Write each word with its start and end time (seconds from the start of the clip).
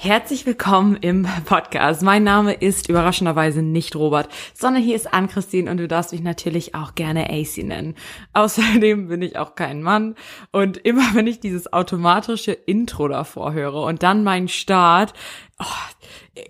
Herzlich 0.00 0.46
willkommen 0.46 0.94
im 1.00 1.26
Podcast. 1.44 2.02
Mein 2.02 2.22
Name 2.22 2.52
ist 2.52 2.88
überraschenderweise 2.88 3.62
nicht 3.62 3.96
Robert, 3.96 4.28
sondern 4.54 4.80
hier 4.80 4.94
ist 4.94 5.12
Ann-Christine 5.12 5.68
und 5.68 5.78
du 5.78 5.88
darfst 5.88 6.12
mich 6.12 6.22
natürlich 6.22 6.76
auch 6.76 6.94
gerne 6.94 7.28
AC 7.30 7.64
nennen. 7.64 7.96
Außerdem 8.32 9.08
bin 9.08 9.22
ich 9.22 9.36
auch 9.36 9.56
kein 9.56 9.82
Mann 9.82 10.14
und 10.52 10.76
immer 10.76 11.02
wenn 11.14 11.26
ich 11.26 11.40
dieses 11.40 11.72
automatische 11.72 12.52
Intro 12.52 13.08
davor 13.08 13.54
höre 13.54 13.82
und 13.82 14.04
dann 14.04 14.22
meinen 14.22 14.46
Start, 14.46 15.14
Oh, 15.60 15.64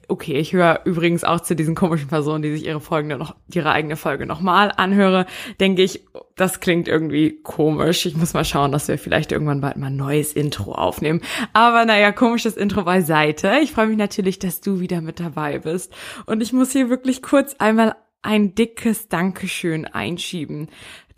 okay, 0.08 0.38
ich 0.38 0.52
höre 0.52 0.82
übrigens 0.84 1.24
auch 1.24 1.40
zu 1.40 1.56
diesen 1.56 1.74
komischen 1.74 2.08
Personen, 2.08 2.42
die 2.42 2.52
sich 2.52 2.66
ihre 2.66 2.80
Folgen 2.80 3.08
noch, 3.08 3.36
ihre 3.52 3.72
eigene 3.72 3.96
Folge 3.96 4.26
nochmal 4.26 4.72
anhöre, 4.76 5.24
denke 5.60 5.82
ich, 5.82 6.04
das 6.36 6.60
klingt 6.60 6.88
irgendwie 6.88 7.40
komisch. 7.42 8.04
Ich 8.06 8.16
muss 8.16 8.34
mal 8.34 8.44
schauen, 8.44 8.70
dass 8.70 8.88
wir 8.88 8.98
vielleicht 8.98 9.32
irgendwann 9.32 9.60
bald 9.60 9.76
mal 9.76 9.86
ein 9.86 9.96
neues 9.96 10.34
Intro 10.34 10.72
aufnehmen. 10.72 11.22
Aber 11.52 11.84
naja, 11.84 12.12
komisches 12.12 12.56
Intro 12.56 12.84
beiseite. 12.84 13.58
Ich 13.62 13.72
freue 13.72 13.86
mich 13.86 13.98
natürlich, 13.98 14.38
dass 14.38 14.60
du 14.60 14.80
wieder 14.80 15.00
mit 15.00 15.20
dabei 15.20 15.58
bist. 15.58 15.94
Und 16.26 16.42
ich 16.42 16.52
muss 16.52 16.72
hier 16.72 16.90
wirklich 16.90 17.22
kurz 17.22 17.54
einmal 17.58 17.96
ein 18.22 18.54
dickes 18.54 19.08
Dankeschön 19.08 19.84
einschieben. 19.84 20.68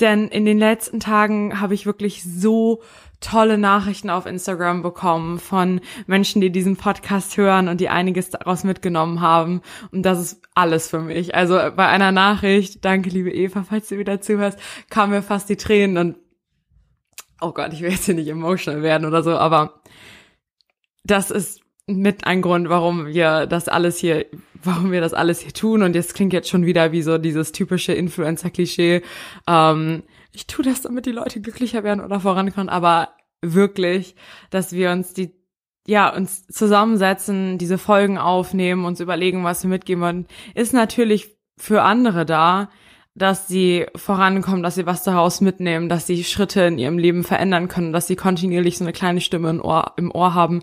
Denn 0.00 0.28
in 0.28 0.44
den 0.44 0.58
letzten 0.58 1.00
Tagen 1.00 1.60
habe 1.60 1.74
ich 1.74 1.86
wirklich 1.86 2.22
so 2.22 2.82
tolle 3.20 3.58
Nachrichten 3.58 4.08
auf 4.08 4.26
Instagram 4.26 4.82
bekommen 4.82 5.38
von 5.38 5.80
Menschen, 6.06 6.40
die 6.40 6.50
diesen 6.50 6.76
Podcast 6.76 7.36
hören 7.36 7.68
und 7.68 7.80
die 7.80 7.90
einiges 7.90 8.30
daraus 8.30 8.64
mitgenommen 8.64 9.20
haben. 9.20 9.60
Und 9.92 10.02
das 10.02 10.18
ist 10.18 10.42
alles 10.54 10.88
für 10.88 11.00
mich. 11.00 11.34
Also 11.34 11.54
bei 11.54 11.86
einer 11.86 12.12
Nachricht, 12.12 12.84
danke 12.84 13.10
liebe 13.10 13.30
Eva, 13.30 13.62
falls 13.62 13.88
du 13.88 13.98
wieder 13.98 14.20
zuhörst, 14.20 14.58
kamen 14.88 15.12
mir 15.12 15.22
fast 15.22 15.48
die 15.48 15.56
Tränen 15.56 15.98
und 15.98 16.16
oh 17.40 17.52
Gott, 17.52 17.72
ich 17.72 17.80
will 17.82 17.90
jetzt 17.90 18.06
hier 18.06 18.14
nicht 18.14 18.28
emotional 18.28 18.82
werden 18.82 19.06
oder 19.06 19.22
so, 19.22 19.32
aber 19.32 19.82
das 21.04 21.30
ist 21.30 21.60
mit 21.86 22.26
ein 22.26 22.42
Grund, 22.42 22.68
warum 22.68 23.06
wir 23.06 23.46
das 23.46 23.68
alles 23.68 23.98
hier, 23.98 24.26
warum 24.62 24.92
wir 24.92 25.00
das 25.00 25.14
alles 25.14 25.40
hier 25.40 25.52
tun. 25.52 25.82
Und 25.82 25.94
jetzt 25.94 26.14
klingt 26.14 26.32
jetzt 26.32 26.48
schon 26.48 26.66
wieder 26.66 26.92
wie 26.92 27.02
so 27.02 27.18
dieses 27.18 27.52
typische 27.52 27.92
Influencer-Klischee. 27.92 29.02
Ähm, 29.46 30.02
ich 30.32 30.46
tue 30.46 30.64
das, 30.64 30.82
damit 30.82 31.06
die 31.06 31.12
Leute 31.12 31.40
glücklicher 31.40 31.84
werden 31.84 32.04
oder 32.04 32.20
vorankommen, 32.20 32.68
aber 32.68 33.10
wirklich, 33.42 34.14
dass 34.50 34.72
wir 34.72 34.90
uns 34.90 35.12
die 35.12 35.32
ja, 35.86 36.14
uns 36.14 36.46
zusammensetzen, 36.46 37.58
diese 37.58 37.78
Folgen 37.78 38.18
aufnehmen, 38.18 38.84
uns 38.84 39.00
überlegen, 39.00 39.44
was 39.44 39.62
wir 39.64 39.70
mitgeben 39.70 40.02
wollen, 40.02 40.26
ist 40.54 40.72
natürlich 40.72 41.36
für 41.56 41.82
andere 41.82 42.26
da, 42.26 42.70
dass 43.14 43.48
sie 43.48 43.86
vorankommen, 43.96 44.62
dass 44.62 44.76
sie 44.76 44.86
was 44.86 45.02
daraus 45.02 45.40
mitnehmen, 45.40 45.88
dass 45.88 46.06
sie 46.06 46.22
Schritte 46.22 46.62
in 46.62 46.78
ihrem 46.78 46.98
Leben 46.98 47.24
verändern 47.24 47.68
können, 47.68 47.92
dass 47.92 48.06
sie 48.06 48.16
kontinuierlich 48.16 48.78
so 48.78 48.84
eine 48.84 48.92
kleine 48.92 49.20
Stimme 49.20 49.50
im 49.50 49.60
Ohr, 49.60 49.92
im 49.96 50.12
Ohr 50.12 50.34
haben, 50.34 50.62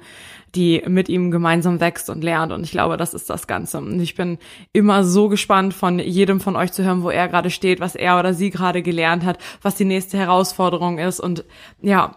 die 0.56 0.82
mit 0.88 1.10
ihm 1.10 1.30
gemeinsam 1.30 1.82
wächst 1.82 2.10
und 2.10 2.24
lernt. 2.24 2.54
Und 2.54 2.64
ich 2.64 2.72
glaube, 2.72 2.96
das 2.96 3.14
ist 3.14 3.30
das 3.30 3.48
Ganze. 3.48 3.80
Und 3.80 4.00
ich 4.00 4.16
bin 4.16 4.38
immer 4.72 5.04
so 5.04 5.28
gespannt, 5.28 5.74
von 5.74 6.00
jedem 6.00 6.40
von 6.40 6.56
euch 6.56 6.72
zu 6.72 6.84
hören, 6.84 7.04
wo 7.04 7.10
er 7.10 7.28
gerade 7.28 7.50
steht, 7.50 7.82
was 7.82 7.96
er 7.96 8.18
oder 8.18 8.34
sie 8.34 8.50
gerade 8.50 8.82
gelernt 8.82 9.26
hat, 9.26 9.40
was 9.62 9.76
die 9.76 9.86
nächste 9.86 10.18
Herausforderung 10.18 11.00
ist. 11.00 11.20
Und 11.20 11.44
ja, 11.82 12.16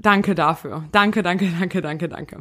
Danke 0.00 0.36
dafür. 0.36 0.84
Danke, 0.92 1.24
danke, 1.24 1.50
danke, 1.58 1.82
danke, 1.82 2.08
danke. 2.08 2.38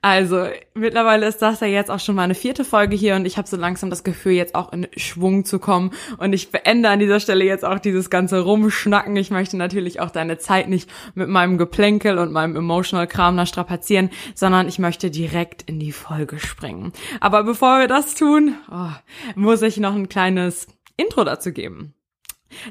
Also, 0.00 0.46
mittlerweile 0.74 1.28
ist 1.28 1.40
das 1.40 1.60
ja 1.60 1.68
jetzt 1.68 1.92
auch 1.92 2.00
schon 2.00 2.16
meine 2.16 2.34
vierte 2.34 2.64
Folge 2.64 2.96
hier 2.96 3.14
und 3.14 3.24
ich 3.24 3.38
habe 3.38 3.46
so 3.46 3.56
langsam 3.56 3.88
das 3.88 4.02
Gefühl, 4.02 4.32
jetzt 4.32 4.56
auch 4.56 4.72
in 4.72 4.88
Schwung 4.96 5.44
zu 5.44 5.60
kommen. 5.60 5.92
Und 6.18 6.32
ich 6.32 6.50
beende 6.50 6.88
an 6.88 6.98
dieser 6.98 7.20
Stelle 7.20 7.44
jetzt 7.44 7.64
auch 7.64 7.78
dieses 7.78 8.10
ganze 8.10 8.40
Rumschnacken. 8.40 9.14
Ich 9.14 9.30
möchte 9.30 9.56
natürlich 9.56 10.00
auch 10.00 10.10
deine 10.10 10.38
Zeit 10.38 10.68
nicht 10.68 10.90
mit 11.14 11.28
meinem 11.28 11.56
Geplänkel 11.56 12.18
und 12.18 12.32
meinem 12.32 12.56
emotional 12.56 13.06
Kram 13.06 13.36
da 13.36 13.46
strapazieren, 13.46 14.10
sondern 14.34 14.66
ich 14.66 14.80
möchte 14.80 15.12
direkt 15.12 15.62
in 15.62 15.78
die 15.78 15.92
Folge 15.92 16.40
springen. 16.40 16.92
Aber 17.20 17.44
bevor 17.44 17.78
wir 17.78 17.86
das 17.86 18.16
tun, 18.16 18.56
oh, 18.72 18.90
muss 19.36 19.62
ich 19.62 19.76
noch 19.76 19.94
ein 19.94 20.08
kleines 20.08 20.66
Intro 20.96 21.22
dazu 21.22 21.52
geben. 21.52 21.94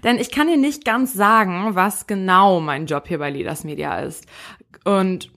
Denn 0.04 0.18
ich 0.18 0.32
kann 0.32 0.48
dir 0.48 0.58
nicht 0.58 0.86
ganz 0.86 1.14
sagen, 1.14 1.76
was 1.76 2.08
genau 2.08 2.60
mein 2.60 2.86
Job 2.86 3.08
hier 3.08 3.20
bei 3.20 3.30
Leaders 3.30 3.64
Media 3.64 4.00
ist. 4.00 4.26
Und 4.84 5.32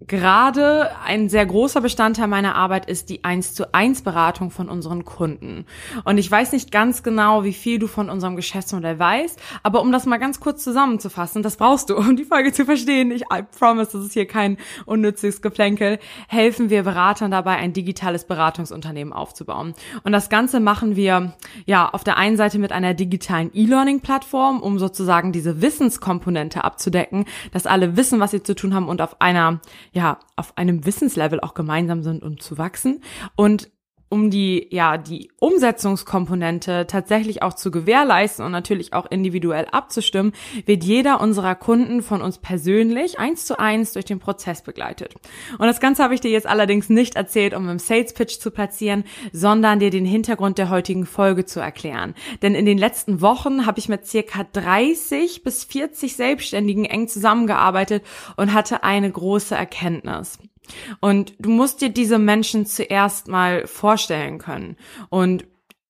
Gerade 0.00 0.90
ein 1.06 1.30
sehr 1.30 1.46
großer 1.46 1.80
Bestandteil 1.80 2.28
meiner 2.28 2.54
Arbeit 2.54 2.84
ist 2.84 3.08
die 3.08 3.24
1 3.24 3.54
zu 3.54 3.72
1 3.72 4.02
Beratung 4.02 4.50
von 4.50 4.68
unseren 4.68 5.06
Kunden. 5.06 5.64
Und 6.04 6.18
ich 6.18 6.30
weiß 6.30 6.52
nicht 6.52 6.70
ganz 6.70 7.02
genau, 7.02 7.44
wie 7.44 7.54
viel 7.54 7.78
du 7.78 7.86
von 7.86 8.10
unserem 8.10 8.36
Geschäftsmodell 8.36 8.98
weißt, 8.98 9.40
aber 9.62 9.80
um 9.80 9.90
das 9.90 10.04
mal 10.04 10.18
ganz 10.18 10.38
kurz 10.38 10.62
zusammenzufassen, 10.62 11.42
das 11.42 11.56
brauchst 11.56 11.88
du, 11.88 11.96
um 11.96 12.14
die 12.14 12.24
Folge 12.24 12.52
zu 12.52 12.66
verstehen. 12.66 13.10
Ich 13.10 13.22
I 13.22 13.42
promise, 13.58 13.92
das 13.92 14.04
ist 14.04 14.12
hier 14.12 14.26
kein 14.26 14.58
unnützes 14.84 15.40
Geplänkel. 15.40 15.98
Helfen 16.28 16.68
wir 16.68 16.82
Beratern 16.82 17.30
dabei, 17.30 17.56
ein 17.56 17.72
digitales 17.72 18.26
Beratungsunternehmen 18.26 19.14
aufzubauen. 19.14 19.72
Und 20.04 20.12
das 20.12 20.28
Ganze 20.28 20.60
machen 20.60 20.96
wir, 20.96 21.32
ja, 21.64 21.88
auf 21.88 22.04
der 22.04 22.18
einen 22.18 22.36
Seite 22.36 22.58
mit 22.58 22.70
einer 22.70 22.92
digitalen 22.92 23.50
E-Learning-Plattform, 23.54 24.60
um 24.60 24.78
sozusagen 24.78 25.32
diese 25.32 25.62
Wissenskomponente 25.62 26.64
abzudecken, 26.64 27.24
dass 27.52 27.66
alle 27.66 27.96
wissen, 27.96 28.20
was 28.20 28.32
sie 28.32 28.42
zu 28.42 28.54
tun 28.54 28.74
haben 28.74 28.88
und 28.88 29.00
auf 29.00 29.22
einer 29.22 29.62
ja, 29.96 30.20
auf 30.36 30.58
einem 30.58 30.84
Wissenslevel 30.84 31.40
auch 31.40 31.54
gemeinsam 31.54 32.02
sind, 32.02 32.22
um 32.22 32.38
zu 32.38 32.58
wachsen. 32.58 33.00
Und 33.34 33.70
um 34.08 34.30
die, 34.30 34.68
ja, 34.70 34.98
die 34.98 35.30
Umsetzungskomponente 35.40 36.86
tatsächlich 36.86 37.42
auch 37.42 37.54
zu 37.54 37.70
gewährleisten 37.70 38.44
und 38.44 38.52
natürlich 38.52 38.92
auch 38.92 39.06
individuell 39.10 39.66
abzustimmen, 39.70 40.32
wird 40.64 40.84
jeder 40.84 41.20
unserer 41.20 41.56
Kunden 41.56 42.02
von 42.02 42.22
uns 42.22 42.38
persönlich 42.38 43.18
eins 43.18 43.46
zu 43.46 43.58
eins 43.58 43.92
durch 43.94 44.04
den 44.04 44.20
Prozess 44.20 44.62
begleitet. 44.62 45.14
Und 45.58 45.66
das 45.66 45.80
Ganze 45.80 46.04
habe 46.04 46.14
ich 46.14 46.20
dir 46.20 46.30
jetzt 46.30 46.46
allerdings 46.46 46.88
nicht 46.88 47.16
erzählt, 47.16 47.54
um 47.54 47.68
im 47.68 47.80
Sales 47.80 48.12
Pitch 48.12 48.38
zu 48.38 48.50
platzieren, 48.50 49.04
sondern 49.32 49.80
dir 49.80 49.90
den 49.90 50.06
Hintergrund 50.06 50.58
der 50.58 50.70
heutigen 50.70 51.04
Folge 51.04 51.44
zu 51.44 51.58
erklären. 51.58 52.14
Denn 52.42 52.54
in 52.54 52.64
den 52.64 52.78
letzten 52.78 53.20
Wochen 53.20 53.66
habe 53.66 53.80
ich 53.80 53.88
mit 53.88 54.06
circa 54.06 54.44
30 54.52 55.42
bis 55.42 55.64
40 55.64 56.14
Selbstständigen 56.14 56.84
eng 56.84 57.08
zusammengearbeitet 57.08 58.04
und 58.36 58.52
hatte 58.52 58.84
eine 58.84 59.10
große 59.10 59.54
Erkenntnis. 59.54 60.38
Und 61.00 61.34
du 61.38 61.50
musst 61.50 61.80
dir 61.80 61.90
diese 61.90 62.18
Menschen 62.18 62.66
zuerst 62.66 63.28
mal 63.28 63.66
vorstellen 63.66 64.38
können. 64.38 64.76
Und 65.08 65.44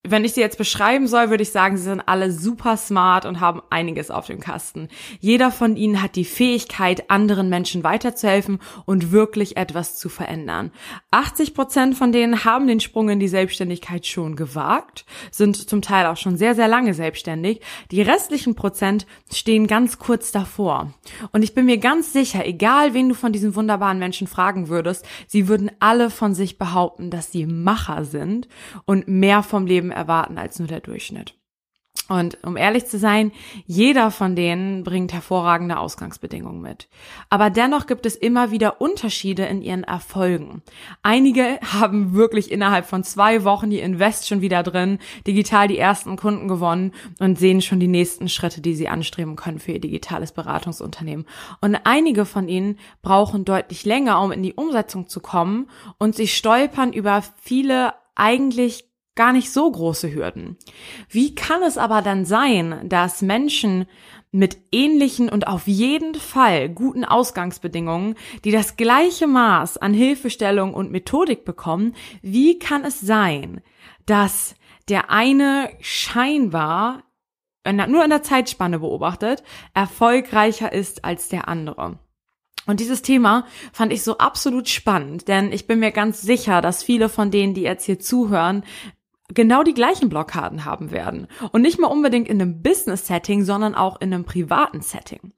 wenn 0.08 0.24
ich 0.24 0.32
sie 0.32 0.40
jetzt 0.40 0.58
beschreiben 0.58 1.06
soll, 1.06 1.30
würde 1.30 1.42
ich 1.42 1.50
sagen, 1.50 1.76
sie 1.76 1.84
sind 1.84 2.02
alle 2.06 2.32
super 2.32 2.76
smart 2.76 3.24
und 3.24 3.40
haben 3.40 3.62
einiges 3.70 4.10
auf 4.10 4.26
dem 4.26 4.40
Kasten. 4.40 4.88
Jeder 5.20 5.50
von 5.50 5.76
ihnen 5.76 6.02
hat 6.02 6.16
die 6.16 6.24
Fähigkeit, 6.24 7.10
anderen 7.10 7.48
Menschen 7.48 7.84
weiterzuhelfen 7.84 8.58
und 8.84 9.12
wirklich 9.12 9.56
etwas 9.56 9.96
zu 9.96 10.08
verändern. 10.08 10.70
80 11.10 11.54
Prozent 11.54 11.96
von 11.96 12.12
denen 12.12 12.44
haben 12.44 12.66
den 12.66 12.80
Sprung 12.80 13.08
in 13.08 13.20
die 13.20 13.28
Selbstständigkeit 13.28 14.06
schon 14.06 14.36
gewagt, 14.36 15.04
sind 15.30 15.56
zum 15.68 15.82
Teil 15.82 16.06
auch 16.06 16.16
schon 16.16 16.36
sehr, 16.36 16.54
sehr 16.54 16.68
lange 16.68 16.94
selbstständig. 16.94 17.60
Die 17.90 18.02
restlichen 18.02 18.54
Prozent 18.54 19.06
stehen 19.32 19.66
ganz 19.66 19.98
kurz 19.98 20.32
davor. 20.32 20.92
Und 21.32 21.42
ich 21.42 21.54
bin 21.54 21.66
mir 21.66 21.78
ganz 21.78 22.12
sicher, 22.12 22.46
egal 22.46 22.94
wen 22.94 23.08
du 23.08 23.14
von 23.14 23.32
diesen 23.32 23.54
wunderbaren 23.54 23.98
Menschen 23.98 24.26
fragen 24.26 24.68
würdest, 24.68 25.06
sie 25.26 25.48
würden 25.48 25.70
alle 25.80 26.10
von 26.10 26.34
sich 26.34 26.58
behaupten, 26.58 27.10
dass 27.10 27.32
sie 27.32 27.46
Macher 27.46 28.04
sind 28.04 28.48
und 28.84 29.08
mehr 29.08 29.42
vom 29.42 29.66
Leben 29.66 29.90
erwarten 29.96 30.38
als 30.38 30.58
nur 30.58 30.68
der 30.68 30.80
Durchschnitt. 30.80 31.34
Und 32.08 32.38
um 32.44 32.56
ehrlich 32.56 32.86
zu 32.86 32.98
sein, 32.98 33.32
jeder 33.66 34.12
von 34.12 34.36
denen 34.36 34.84
bringt 34.84 35.12
hervorragende 35.12 35.76
Ausgangsbedingungen 35.76 36.62
mit. 36.62 36.88
Aber 37.30 37.50
dennoch 37.50 37.86
gibt 37.86 38.06
es 38.06 38.14
immer 38.14 38.52
wieder 38.52 38.80
Unterschiede 38.80 39.44
in 39.46 39.60
ihren 39.60 39.82
Erfolgen. 39.82 40.62
Einige 41.02 41.58
haben 41.72 42.14
wirklich 42.14 42.52
innerhalb 42.52 42.86
von 42.86 43.02
zwei 43.02 43.42
Wochen 43.42 43.70
die 43.70 43.80
Invest 43.80 44.28
schon 44.28 44.40
wieder 44.40 44.62
drin, 44.62 44.98
digital 45.26 45.66
die 45.66 45.78
ersten 45.78 46.16
Kunden 46.16 46.46
gewonnen 46.46 46.92
und 47.18 47.40
sehen 47.40 47.60
schon 47.60 47.80
die 47.80 47.88
nächsten 47.88 48.28
Schritte, 48.28 48.60
die 48.60 48.76
sie 48.76 48.88
anstreben 48.88 49.34
können 49.34 49.58
für 49.58 49.72
ihr 49.72 49.80
digitales 49.80 50.30
Beratungsunternehmen. 50.30 51.26
Und 51.60 51.76
einige 51.84 52.24
von 52.24 52.48
ihnen 52.48 52.78
brauchen 53.02 53.44
deutlich 53.44 53.84
länger, 53.84 54.22
um 54.22 54.30
in 54.30 54.44
die 54.44 54.54
Umsetzung 54.54 55.08
zu 55.08 55.18
kommen 55.18 55.68
und 55.98 56.14
sie 56.14 56.28
stolpern 56.28 56.92
über 56.92 57.24
viele 57.42 57.94
eigentlich 58.14 58.84
gar 59.16 59.32
nicht 59.32 59.50
so 59.50 59.70
große 59.70 60.14
Hürden. 60.14 60.56
Wie 61.08 61.34
kann 61.34 61.62
es 61.62 61.78
aber 61.78 62.02
dann 62.02 62.24
sein, 62.24 62.88
dass 62.88 63.22
Menschen 63.22 63.86
mit 64.30 64.58
ähnlichen 64.70 65.28
und 65.28 65.46
auf 65.46 65.66
jeden 65.66 66.14
Fall 66.14 66.68
guten 66.68 67.04
Ausgangsbedingungen, 67.04 68.14
die 68.44 68.50
das 68.50 68.76
gleiche 68.76 69.26
Maß 69.26 69.78
an 69.78 69.94
Hilfestellung 69.94 70.74
und 70.74 70.92
Methodik 70.92 71.44
bekommen, 71.44 71.94
wie 72.22 72.58
kann 72.58 72.84
es 72.84 73.00
sein, 73.00 73.62
dass 74.04 74.54
der 74.88 75.10
eine 75.10 75.70
scheinbar 75.80 77.02
nur 77.88 78.04
in 78.04 78.10
der 78.10 78.22
Zeitspanne 78.22 78.78
beobachtet, 78.78 79.42
erfolgreicher 79.74 80.72
ist 80.72 81.04
als 81.04 81.28
der 81.28 81.48
andere. 81.48 81.98
Und 82.66 82.80
dieses 82.80 83.02
Thema 83.02 83.46
fand 83.72 83.92
ich 83.92 84.02
so 84.02 84.18
absolut 84.18 84.68
spannend, 84.68 85.28
denn 85.28 85.52
ich 85.52 85.66
bin 85.66 85.78
mir 85.78 85.92
ganz 85.92 86.20
sicher, 86.20 86.60
dass 86.60 86.82
viele 86.82 87.08
von 87.08 87.30
denen, 87.30 87.54
die 87.54 87.62
jetzt 87.62 87.84
hier 87.84 87.98
zuhören, 87.98 88.64
genau 89.34 89.62
die 89.62 89.74
gleichen 89.74 90.08
Blockaden 90.08 90.64
haben 90.64 90.90
werden. 90.90 91.26
Und 91.52 91.62
nicht 91.62 91.78
mal 91.78 91.88
unbedingt 91.88 92.28
in 92.28 92.40
einem 92.40 92.62
Business-Setting, 92.62 93.44
sondern 93.44 93.74
auch 93.74 94.00
in 94.00 94.12
einem 94.12 94.24
privaten 94.24 94.80
Setting. 94.80 95.32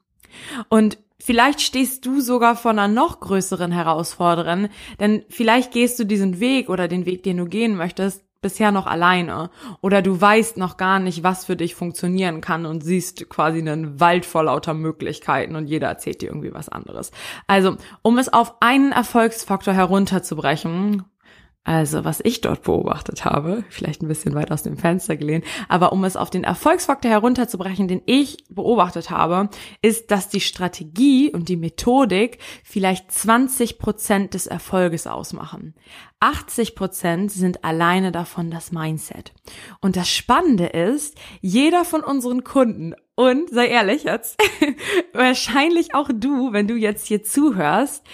Und 0.68 0.98
vielleicht 1.18 1.60
stehst 1.60 2.06
du 2.06 2.20
sogar 2.20 2.56
vor 2.56 2.70
einer 2.70 2.88
noch 2.88 3.20
größeren 3.20 3.72
Herausforderung, 3.72 4.68
denn 5.00 5.24
vielleicht 5.28 5.72
gehst 5.72 5.98
du 5.98 6.04
diesen 6.04 6.40
Weg 6.40 6.68
oder 6.68 6.88
den 6.88 7.06
Weg, 7.06 7.22
den 7.22 7.38
du 7.38 7.46
gehen 7.46 7.76
möchtest, 7.76 8.24
bisher 8.40 8.70
noch 8.70 8.86
alleine 8.86 9.50
oder 9.80 10.00
du 10.00 10.20
weißt 10.20 10.58
noch 10.58 10.76
gar 10.76 11.00
nicht, 11.00 11.24
was 11.24 11.44
für 11.44 11.56
dich 11.56 11.74
funktionieren 11.74 12.40
kann 12.40 12.66
und 12.66 12.84
siehst 12.84 13.28
quasi 13.28 13.58
einen 13.58 13.98
Wald 13.98 14.24
vor 14.24 14.44
lauter 14.44 14.74
Möglichkeiten 14.74 15.56
und 15.56 15.66
jeder 15.66 15.88
erzählt 15.88 16.22
dir 16.22 16.28
irgendwie 16.28 16.54
was 16.54 16.68
anderes. 16.68 17.10
Also, 17.46 17.76
um 18.02 18.18
es 18.18 18.32
auf 18.32 18.54
einen 18.60 18.92
Erfolgsfaktor 18.92 19.74
herunterzubrechen, 19.74 21.04
also 21.64 22.04
was 22.04 22.20
ich 22.24 22.40
dort 22.40 22.62
beobachtet 22.62 23.26
habe, 23.26 23.62
vielleicht 23.68 24.02
ein 24.02 24.08
bisschen 24.08 24.34
weit 24.34 24.50
aus 24.50 24.62
dem 24.62 24.78
Fenster 24.78 25.16
gelehnt, 25.16 25.44
aber 25.68 25.92
um 25.92 26.02
es 26.04 26.16
auf 26.16 26.30
den 26.30 26.44
Erfolgsfaktor 26.44 27.10
herunterzubrechen, 27.10 27.88
den 27.88 28.00
ich 28.06 28.44
beobachtet 28.48 29.10
habe, 29.10 29.50
ist, 29.82 30.10
dass 30.10 30.30
die 30.30 30.40
Strategie 30.40 31.30
und 31.30 31.48
die 31.50 31.56
Methodik 31.56 32.38
vielleicht 32.64 33.12
20 33.12 33.78
Prozent 33.78 34.32
des 34.32 34.46
Erfolges 34.46 35.06
ausmachen. 35.06 35.74
80 36.20 36.74
Prozent 36.74 37.30
sind 37.30 37.64
alleine 37.64 38.12
davon 38.12 38.50
das 38.50 38.72
Mindset. 38.72 39.32
Und 39.80 39.96
das 39.96 40.08
Spannende 40.08 40.66
ist, 40.66 41.16
jeder 41.40 41.84
von 41.84 42.02
unseren 42.02 42.44
Kunden 42.44 42.94
und 43.14 43.50
sei 43.50 43.66
ehrlich 43.66 44.04
jetzt, 44.04 44.40
wahrscheinlich 45.12 45.94
auch 45.94 46.08
du, 46.12 46.52
wenn 46.52 46.66
du 46.66 46.76
jetzt 46.76 47.06
hier 47.06 47.22
zuhörst, 47.22 48.04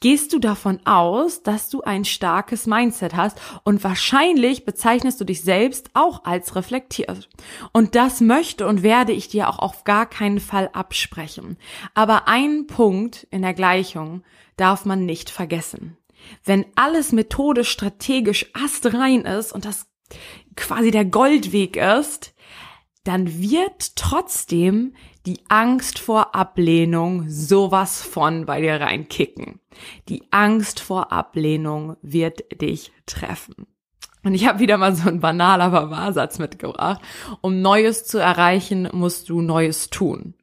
gehst 0.00 0.32
du 0.32 0.38
davon 0.38 0.80
aus, 0.86 1.42
dass 1.42 1.68
du 1.68 1.82
ein 1.82 2.04
starkes 2.04 2.66
Mindset 2.66 3.14
hast 3.14 3.40
und 3.64 3.84
wahrscheinlich 3.84 4.64
bezeichnest 4.64 5.20
du 5.20 5.24
dich 5.24 5.42
selbst 5.42 5.90
auch 5.94 6.24
als 6.24 6.56
reflektiert. 6.56 7.28
Und 7.72 7.94
das 7.94 8.20
möchte 8.20 8.66
und 8.66 8.82
werde 8.82 9.12
ich 9.12 9.28
dir 9.28 9.48
auch 9.48 9.58
auf 9.58 9.84
gar 9.84 10.06
keinen 10.06 10.40
Fall 10.40 10.70
absprechen. 10.72 11.58
Aber 11.94 12.28
ein 12.28 12.66
Punkt 12.66 13.26
in 13.30 13.42
der 13.42 13.54
Gleichung 13.54 14.22
darf 14.56 14.84
man 14.84 15.04
nicht 15.04 15.30
vergessen. 15.30 15.96
Wenn 16.44 16.66
alles 16.74 17.12
methodisch, 17.12 17.70
strategisch 17.70 18.50
astrein 18.54 19.22
ist 19.22 19.52
und 19.52 19.64
das 19.64 19.86
quasi 20.56 20.90
der 20.90 21.04
Goldweg 21.04 21.76
ist, 21.76 22.34
dann 23.04 23.40
wird 23.40 23.96
trotzdem 23.96 24.94
die 25.26 25.40
Angst 25.48 25.98
vor 25.98 26.34
Ablehnung 26.34 27.28
sowas 27.28 28.02
von 28.02 28.46
bei 28.46 28.60
dir 28.60 28.80
reinkicken. 28.80 29.60
Die 30.08 30.24
Angst 30.30 30.80
vor 30.80 31.12
Ablehnung 31.12 31.96
wird 32.02 32.60
dich 32.60 32.92
treffen. 33.06 33.66
Und 34.22 34.34
ich 34.34 34.46
habe 34.46 34.58
wieder 34.58 34.76
mal 34.76 34.94
so 34.94 35.08
ein 35.08 35.20
banaler 35.20 35.64
aber 35.64 35.90
Wahrsatz 35.90 36.38
mitgebracht. 36.38 37.00
Um 37.40 37.62
Neues 37.62 38.04
zu 38.04 38.18
erreichen, 38.18 38.88
musst 38.92 39.28
du 39.28 39.40
Neues 39.40 39.88
tun. 39.90 40.34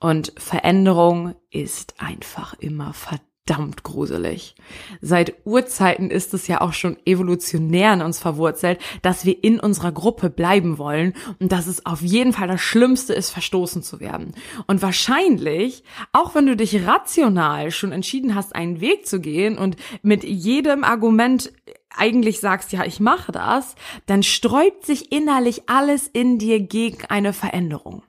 Und 0.00 0.32
Veränderung 0.36 1.34
ist 1.50 1.94
einfach 1.98 2.54
immer 2.54 2.92
verdammt 2.92 3.33
verdammt 3.46 3.82
gruselig. 3.82 4.54
Seit 5.00 5.34
Urzeiten 5.44 6.10
ist 6.10 6.32
es 6.32 6.46
ja 6.46 6.60
auch 6.60 6.72
schon 6.72 6.96
evolutionär 7.04 7.92
in 7.92 8.02
uns 8.02 8.18
verwurzelt, 8.18 8.78
dass 9.02 9.26
wir 9.26 9.42
in 9.44 9.60
unserer 9.60 9.92
Gruppe 9.92 10.30
bleiben 10.30 10.78
wollen 10.78 11.14
und 11.40 11.52
dass 11.52 11.66
es 11.66 11.84
auf 11.84 12.00
jeden 12.00 12.32
Fall 12.32 12.48
das 12.48 12.60
Schlimmste 12.62 13.12
ist, 13.12 13.30
verstoßen 13.30 13.82
zu 13.82 14.00
werden. 14.00 14.34
Und 14.66 14.80
wahrscheinlich, 14.80 15.84
auch 16.12 16.34
wenn 16.34 16.46
du 16.46 16.56
dich 16.56 16.86
rational 16.86 17.70
schon 17.70 17.92
entschieden 17.92 18.34
hast, 18.34 18.54
einen 18.54 18.80
Weg 18.80 19.06
zu 19.06 19.20
gehen 19.20 19.58
und 19.58 19.76
mit 20.02 20.24
jedem 20.24 20.82
Argument 20.82 21.52
eigentlich 21.96 22.40
sagst, 22.40 22.72
ja, 22.72 22.84
ich 22.84 22.98
mache 22.98 23.30
das, 23.30 23.74
dann 24.06 24.22
sträubt 24.22 24.86
sich 24.86 25.12
innerlich 25.12 25.68
alles 25.68 26.08
in 26.08 26.38
dir 26.38 26.60
gegen 26.60 27.04
eine 27.08 27.32
Veränderung. 27.32 28.02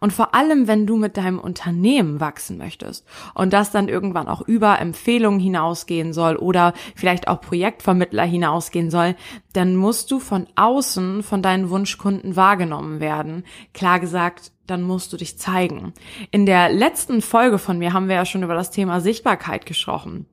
Und 0.00 0.12
vor 0.12 0.34
allem, 0.34 0.68
wenn 0.68 0.86
du 0.86 0.96
mit 0.96 1.16
deinem 1.16 1.38
Unternehmen 1.38 2.20
wachsen 2.20 2.58
möchtest 2.58 3.06
und 3.34 3.52
das 3.52 3.70
dann 3.70 3.88
irgendwann 3.88 4.28
auch 4.28 4.42
über 4.42 4.78
Empfehlungen 4.78 5.40
hinausgehen 5.40 6.12
soll 6.12 6.36
oder 6.36 6.74
vielleicht 6.94 7.28
auch 7.28 7.40
Projektvermittler 7.40 8.24
hinausgehen 8.24 8.90
soll, 8.90 9.16
dann 9.52 9.76
musst 9.76 10.10
du 10.10 10.20
von 10.20 10.46
außen 10.56 11.22
von 11.22 11.42
deinen 11.42 11.70
Wunschkunden 11.70 12.36
wahrgenommen 12.36 13.00
werden. 13.00 13.44
Klar 13.74 14.00
gesagt, 14.00 14.52
dann 14.66 14.82
musst 14.82 15.12
du 15.12 15.16
dich 15.16 15.38
zeigen. 15.38 15.92
In 16.30 16.46
der 16.46 16.70
letzten 16.70 17.22
Folge 17.22 17.58
von 17.58 17.78
mir 17.78 17.92
haben 17.92 18.08
wir 18.08 18.16
ja 18.16 18.24
schon 18.24 18.42
über 18.42 18.54
das 18.54 18.70
Thema 18.70 19.00
Sichtbarkeit 19.00 19.66
gesprochen. 19.66 20.26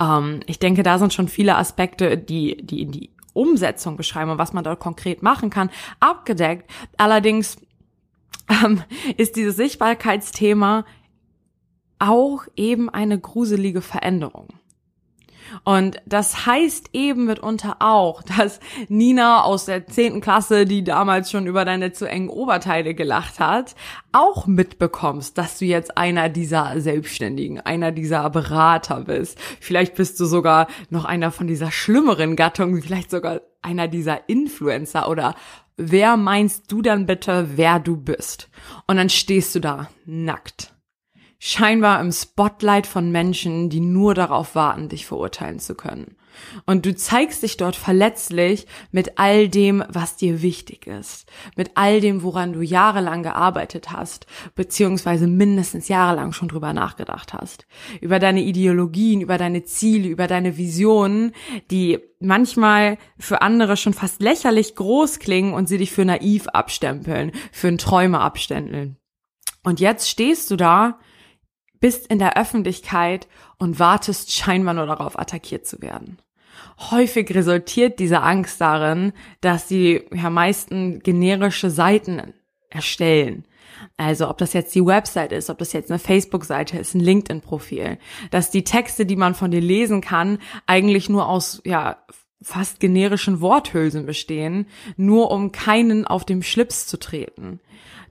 Ähm, 0.00 0.40
ich 0.46 0.58
denke, 0.58 0.82
da 0.82 0.98
sind 0.98 1.12
schon 1.12 1.28
viele 1.28 1.56
Aspekte, 1.56 2.18
die, 2.18 2.56
die 2.64 2.82
in 2.82 2.92
die 2.92 3.10
Umsetzung 3.32 3.96
beschreiben 3.96 4.30
und 4.30 4.38
was 4.38 4.52
man 4.52 4.64
dort 4.64 4.80
konkret 4.80 5.22
machen 5.22 5.50
kann, 5.50 5.70
abgedeckt. 6.00 6.70
Allerdings 6.96 7.58
ähm, 8.48 8.82
ist 9.16 9.36
dieses 9.36 9.56
Sichtbarkeitsthema 9.56 10.84
auch 11.98 12.42
eben 12.56 12.90
eine 12.90 13.18
gruselige 13.18 13.80
Veränderung. 13.80 14.48
Und 15.62 15.98
das 16.06 16.46
heißt 16.46 16.90
eben 16.92 17.26
mitunter 17.26 17.76
auch, 17.80 18.22
dass 18.22 18.60
Nina 18.88 19.42
aus 19.42 19.66
der 19.66 19.86
zehnten 19.86 20.20
Klasse, 20.20 20.64
die 20.64 20.84
damals 20.84 21.30
schon 21.30 21.46
über 21.46 21.64
deine 21.64 21.92
zu 21.92 22.08
engen 22.08 22.28
Oberteile 22.28 22.94
gelacht 22.94 23.40
hat, 23.40 23.74
auch 24.12 24.46
mitbekommst, 24.46 25.38
dass 25.38 25.58
du 25.58 25.66
jetzt 25.66 25.96
einer 25.96 26.28
dieser 26.28 26.80
Selbstständigen, 26.80 27.60
einer 27.60 27.92
dieser 27.92 28.28
Berater 28.30 29.02
bist. 29.02 29.38
Vielleicht 29.60 29.94
bist 29.94 30.18
du 30.18 30.24
sogar 30.24 30.66
noch 30.90 31.04
einer 31.04 31.30
von 31.30 31.46
dieser 31.46 31.70
schlimmeren 31.70 32.36
Gattung, 32.36 32.80
vielleicht 32.82 33.10
sogar 33.10 33.40
einer 33.62 33.88
dieser 33.88 34.28
Influencer 34.28 35.08
oder 35.08 35.34
wer 35.76 36.16
meinst 36.16 36.70
du 36.70 36.82
dann 36.82 37.06
bitte, 37.06 37.56
wer 37.56 37.78
du 37.78 37.96
bist? 37.96 38.48
Und 38.86 38.96
dann 38.96 39.10
stehst 39.10 39.54
du 39.54 39.60
da, 39.60 39.90
nackt. 40.04 40.74
Scheinbar 41.38 42.00
im 42.00 42.10
Spotlight 42.10 42.86
von 42.86 43.10
Menschen, 43.10 43.68
die 43.68 43.80
nur 43.80 44.14
darauf 44.14 44.54
warten, 44.54 44.88
dich 44.88 45.06
verurteilen 45.06 45.58
zu 45.58 45.74
können. 45.74 46.16
Und 46.66 46.86
du 46.86 46.94
zeigst 46.94 47.42
dich 47.42 47.56
dort 47.56 47.76
verletzlich 47.76 48.66
mit 48.92 49.18
all 49.18 49.48
dem, 49.48 49.84
was 49.88 50.16
dir 50.16 50.42
wichtig 50.42 50.86
ist, 50.86 51.30
mit 51.56 51.72
all 51.74 52.00
dem, 52.00 52.22
woran 52.22 52.52
du 52.52 52.60
jahrelang 52.60 53.22
gearbeitet 53.22 53.92
hast, 53.92 54.26
beziehungsweise 54.54 55.26
mindestens 55.26 55.88
jahrelang 55.88 56.32
schon 56.32 56.48
drüber 56.48 56.72
nachgedacht 56.72 57.32
hast, 57.32 57.66
über 58.00 58.18
deine 58.18 58.42
Ideologien, 58.42 59.20
über 59.20 59.38
deine 59.38 59.64
Ziele, 59.64 60.08
über 60.08 60.26
deine 60.26 60.56
Visionen, 60.56 61.32
die 61.70 62.00
manchmal 62.20 62.98
für 63.18 63.42
andere 63.42 63.76
schon 63.76 63.94
fast 63.94 64.20
lächerlich 64.20 64.74
groß 64.74 65.18
klingen 65.18 65.54
und 65.54 65.68
sie 65.68 65.78
dich 65.78 65.92
für 65.92 66.04
naiv 66.04 66.48
abstempeln, 66.48 67.32
für 67.52 67.68
einen 67.68 67.78
Träumer 67.78 68.20
abstempeln. 68.20 68.96
Und 69.62 69.80
jetzt 69.80 70.08
stehst 70.08 70.50
du 70.50 70.56
da, 70.56 70.98
bist 71.84 72.06
in 72.06 72.18
der 72.18 72.38
Öffentlichkeit 72.38 73.28
und 73.58 73.78
wartest 73.78 74.32
scheinbar 74.32 74.72
nur 74.72 74.86
darauf, 74.86 75.18
attackiert 75.18 75.66
zu 75.66 75.82
werden 75.82 76.16
häufig 76.90 77.32
resultiert 77.34 77.98
diese 77.98 78.22
Angst 78.22 78.60
darin, 78.60 79.12
dass 79.40 79.68
sie 79.68 80.02
ja 80.12 80.30
meisten 80.30 81.00
generische 81.00 81.70
Seiten 81.70 82.34
erstellen. 82.70 83.44
Also 83.96 84.28
ob 84.28 84.38
das 84.38 84.52
jetzt 84.52 84.74
die 84.74 84.84
Website 84.84 85.32
ist, 85.32 85.50
ob 85.50 85.58
das 85.58 85.72
jetzt 85.72 85.90
eine 85.90 85.98
Facebook-Seite 85.98 86.78
ist, 86.78 86.94
ein 86.94 87.00
LinkedIn-Profil, 87.00 87.98
dass 88.30 88.50
die 88.50 88.64
Texte, 88.64 89.06
die 89.06 89.16
man 89.16 89.34
von 89.34 89.50
dir 89.50 89.60
lesen 89.60 90.00
kann, 90.00 90.38
eigentlich 90.66 91.08
nur 91.08 91.28
aus 91.28 91.60
ja 91.64 91.98
fast 92.42 92.78
generischen 92.78 93.40
Worthülsen 93.40 94.04
bestehen, 94.04 94.66
nur 94.96 95.30
um 95.30 95.50
keinen 95.50 96.06
auf 96.06 96.24
dem 96.24 96.42
Schlips 96.42 96.86
zu 96.86 96.98
treten. 96.98 97.60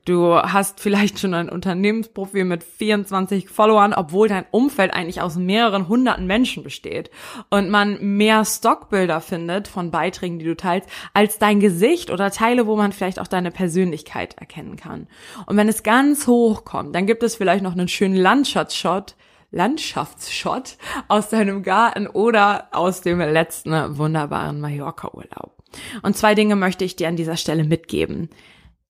Du 0.06 0.36
hast 0.36 0.82
vielleicht 0.82 1.20
schon 1.20 1.34
ein 1.34 1.48
Unternehmensprofil 1.48 2.44
mit 2.44 2.66
24 2.66 3.48
Followern, 3.48 3.94
obwohl 3.94 4.28
dein 4.28 4.46
Umfeld 4.52 4.94
eigentlich 4.94 5.22
aus 5.22 5.38
mehreren 5.38 5.88
hunderten 5.88 6.28
Menschen 6.28 6.62
besteht 6.62 7.10
und 7.50 7.70
man 7.70 7.98
mehr 8.02 8.44
Stockbilder 8.44 9.22
findet 9.22 9.70
von 9.70 9.92
Beiträgen, 9.92 10.40
die 10.40 10.46
du 10.46 10.58
teilst, 10.58 10.90
als 11.14 11.40
dein 11.40 11.62
Gesicht 11.62 12.12
oder 12.12 12.32
Teile, 12.32 12.68
wo 12.68 12.76
man 12.76 12.92
vielleicht 12.92 13.18
auch 13.18 13.28
deine 13.28 13.50
Persönlichkeit 13.50 14.38
erkennen 14.40 14.76
kann. 14.76 15.08
Und 15.46 15.56
wenn 15.56 15.70
es 15.70 15.84
ganz 15.84 16.28
hoch 16.28 16.66
kommt, 16.66 16.94
dann 16.96 17.08
gibt 17.08 17.24
es 17.24 17.36
vielleicht 17.36 17.64
noch 17.64 17.72
einen 17.72 17.88
schönen 17.88 18.18
Landschaftsshot, 18.18 19.16
Landschaftsshot 19.52 20.76
aus 21.08 21.30
deinem 21.30 21.64
Garten 21.64 22.08
oder 22.08 22.68
aus 22.74 23.00
dem 23.00 23.20
letzten 23.20 23.72
wunderbaren 23.98 24.60
Mallorca-Urlaub. 24.60 25.54
Und 26.02 26.18
zwei 26.18 26.36
Dinge 26.36 26.58
möchte 26.58 26.84
ich 26.84 26.98
dir 26.98 27.08
an 27.08 27.16
dieser 27.16 27.38
Stelle 27.38 27.64
mitgeben. 27.64 28.30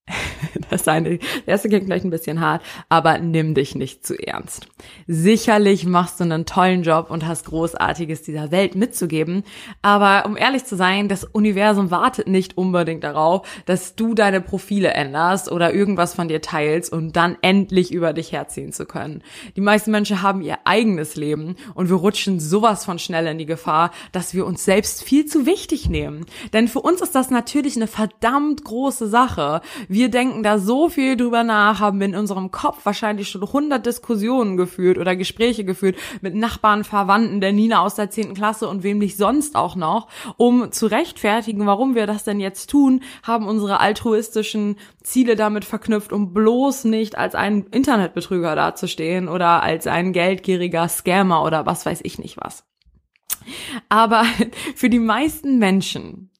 Das 0.70 0.86
erste 0.86 1.68
klingt 1.68 1.84
vielleicht 1.84 2.04
ein 2.04 2.10
bisschen 2.10 2.40
hart, 2.40 2.62
aber 2.88 3.18
nimm 3.18 3.54
dich 3.54 3.74
nicht 3.74 4.06
zu 4.06 4.16
ernst. 4.16 4.66
Sicherlich 5.06 5.86
machst 5.86 6.20
du 6.20 6.24
einen 6.24 6.46
tollen 6.46 6.82
Job 6.82 7.10
und 7.10 7.26
hast 7.26 7.46
Großartiges 7.46 8.22
dieser 8.22 8.50
Welt 8.50 8.74
mitzugeben, 8.74 9.44
aber 9.82 10.26
um 10.26 10.36
ehrlich 10.36 10.64
zu 10.64 10.76
sein, 10.76 11.08
das 11.08 11.24
Universum 11.24 11.90
wartet 11.90 12.26
nicht 12.26 12.56
unbedingt 12.58 13.04
darauf, 13.04 13.46
dass 13.66 13.94
du 13.94 14.14
deine 14.14 14.40
Profile 14.40 14.92
änderst 14.94 15.50
oder 15.50 15.72
irgendwas 15.72 16.14
von 16.14 16.28
dir 16.28 16.40
teilst 16.40 16.92
und 16.92 17.14
dann 17.14 17.36
endlich 17.42 17.92
über 17.92 18.12
dich 18.12 18.32
herziehen 18.32 18.72
zu 18.72 18.86
können. 18.86 19.22
Die 19.56 19.60
meisten 19.60 19.90
Menschen 19.90 20.22
haben 20.22 20.42
ihr 20.42 20.58
eigenes 20.64 21.16
Leben 21.16 21.56
und 21.74 21.88
wir 21.88 21.96
rutschen 21.96 22.40
sowas 22.40 22.84
von 22.84 22.98
schnell 22.98 23.26
in 23.26 23.38
die 23.38 23.46
Gefahr, 23.46 23.90
dass 24.12 24.34
wir 24.34 24.46
uns 24.46 24.64
selbst 24.64 25.02
viel 25.02 25.26
zu 25.26 25.46
wichtig 25.46 25.88
nehmen. 25.88 26.26
Denn 26.52 26.68
für 26.68 26.80
uns 26.80 27.00
ist 27.00 27.14
das 27.14 27.30
natürlich 27.30 27.76
eine 27.76 27.86
verdammt 27.86 28.64
große 28.64 29.08
Sache. 29.08 29.60
Wir 29.94 30.08
denken 30.08 30.42
da 30.42 30.58
so 30.58 30.88
viel 30.88 31.16
drüber 31.16 31.44
nach, 31.44 31.78
haben 31.78 32.00
in 32.02 32.16
unserem 32.16 32.50
Kopf 32.50 32.84
wahrscheinlich 32.84 33.28
schon 33.28 33.44
100 33.44 33.86
Diskussionen 33.86 34.56
geführt 34.56 34.98
oder 34.98 35.14
Gespräche 35.14 35.64
geführt 35.64 35.94
mit 36.20 36.34
Nachbarn, 36.34 36.82
Verwandten, 36.82 37.40
der 37.40 37.52
Nina 37.52 37.80
aus 37.80 37.94
der 37.94 38.10
10. 38.10 38.34
Klasse 38.34 38.66
und 38.66 38.82
wem 38.82 38.98
nicht 38.98 39.16
sonst 39.16 39.54
auch 39.54 39.76
noch, 39.76 40.08
um 40.36 40.72
zu 40.72 40.86
rechtfertigen, 40.86 41.64
warum 41.64 41.94
wir 41.94 42.08
das 42.08 42.24
denn 42.24 42.40
jetzt 42.40 42.70
tun, 42.70 43.04
haben 43.22 43.46
unsere 43.46 43.78
altruistischen 43.78 44.78
Ziele 45.04 45.36
damit 45.36 45.64
verknüpft, 45.64 46.12
um 46.12 46.34
bloß 46.34 46.86
nicht 46.86 47.16
als 47.16 47.36
ein 47.36 47.64
Internetbetrüger 47.70 48.56
dazustehen 48.56 49.28
oder 49.28 49.62
als 49.62 49.86
ein 49.86 50.12
geldgieriger 50.12 50.88
Scammer 50.88 51.44
oder 51.44 51.66
was 51.66 51.86
weiß 51.86 52.00
ich 52.02 52.18
nicht 52.18 52.36
was. 52.36 52.64
Aber 53.88 54.24
für 54.74 54.90
die 54.90 54.98
meisten 54.98 55.60
Menschen, 55.60 56.32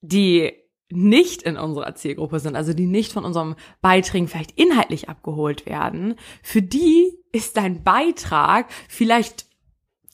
die 0.00 0.63
nicht 0.94 1.42
in 1.42 1.56
unserer 1.56 1.94
Zielgruppe 1.94 2.40
sind, 2.40 2.56
also 2.56 2.72
die 2.72 2.86
nicht 2.86 3.12
von 3.12 3.24
unserem 3.24 3.56
Beiträgen 3.80 4.28
vielleicht 4.28 4.58
inhaltlich 4.58 5.08
abgeholt 5.08 5.66
werden, 5.66 6.14
für 6.42 6.62
die 6.62 7.12
ist 7.32 7.56
dein 7.56 7.82
Beitrag 7.82 8.66
vielleicht 8.88 9.46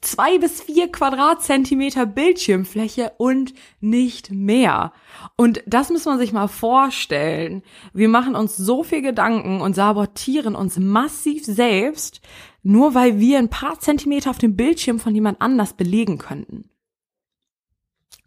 zwei 0.01 0.39
bis 0.39 0.63
vier 0.63 0.91
Quadratzentimeter 0.91 2.07
Bildschirmfläche 2.07 3.13
und 3.19 3.53
nicht 3.81 4.31
mehr. 4.31 4.93
Und 5.37 5.63
das 5.67 5.91
muss 5.91 6.07
man 6.07 6.19
sich 6.19 6.33
mal 6.33 6.49
vorstellen. 6.49 7.63
Wir 7.93 8.09
machen 8.09 8.35
uns 8.35 8.57
so 8.57 8.83
viel 8.83 9.03
Gedanken 9.03 9.61
und 9.61 9.75
sabotieren 9.75 10.55
uns 10.55 10.79
massiv 10.79 11.45
selbst, 11.45 12.21
nur 12.63 12.95
weil 12.95 13.19
wir 13.19 13.39
ein 13.39 13.51
paar 13.51 13.79
Zentimeter 13.79 14.31
auf 14.31 14.39
dem 14.39 14.57
Bildschirm 14.57 14.99
von 14.99 15.15
jemand 15.15 15.41
anders 15.41 15.75
belegen 15.75 16.19
könnten. 16.19 16.71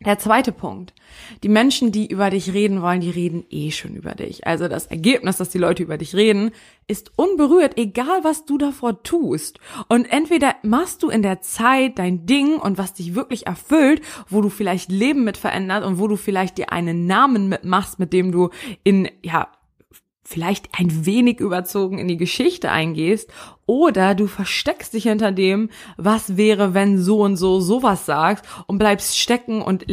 Der 0.05 0.19
zweite 0.19 0.51
Punkt. 0.51 0.93
Die 1.43 1.49
Menschen, 1.49 1.91
die 1.91 2.07
über 2.07 2.29
dich 2.29 2.53
reden 2.53 2.81
wollen, 2.81 3.01
die 3.01 3.09
reden 3.09 3.45
eh 3.49 3.71
schon 3.71 3.95
über 3.95 4.15
dich. 4.15 4.45
Also 4.45 4.67
das 4.67 4.87
Ergebnis, 4.87 5.37
dass 5.37 5.49
die 5.49 5.57
Leute 5.57 5.83
über 5.83 5.97
dich 5.97 6.15
reden, 6.15 6.51
ist 6.87 7.11
unberührt, 7.15 7.77
egal 7.77 8.23
was 8.23 8.45
du 8.45 8.57
davor 8.57 9.03
tust. 9.03 9.59
Und 9.87 10.05
entweder 10.05 10.55
machst 10.63 11.03
du 11.03 11.09
in 11.09 11.21
der 11.21 11.41
Zeit 11.41 11.99
dein 11.99 12.25
Ding 12.25 12.57
und 12.57 12.77
was 12.77 12.93
dich 12.93 13.15
wirklich 13.15 13.47
erfüllt, 13.47 14.01
wo 14.29 14.41
du 14.41 14.49
vielleicht 14.49 14.91
Leben 14.91 15.23
mit 15.23 15.37
verändert 15.37 15.85
und 15.85 15.99
wo 15.99 16.07
du 16.07 16.17
vielleicht 16.17 16.57
dir 16.57 16.71
einen 16.71 17.05
Namen 17.05 17.47
mitmachst, 17.47 17.99
mit 17.99 18.11
dem 18.11 18.31
du 18.31 18.49
in, 18.83 19.09
ja, 19.21 19.47
vielleicht 20.23 20.69
ein 20.77 21.05
wenig 21.05 21.39
überzogen 21.39 21.99
in 21.99 22.07
die 22.07 22.17
Geschichte 22.17 22.71
eingehst 22.71 23.29
oder 23.65 24.15
du 24.15 24.27
versteckst 24.27 24.93
dich 24.93 25.03
hinter 25.03 25.31
dem, 25.31 25.69
was 25.97 26.37
wäre, 26.37 26.73
wenn 26.73 26.97
so 26.97 27.21
und 27.21 27.35
so 27.35 27.59
sowas 27.59 28.05
sagst 28.05 28.45
und 28.67 28.77
bleibst 28.77 29.17
stecken 29.17 29.61
und 29.61 29.85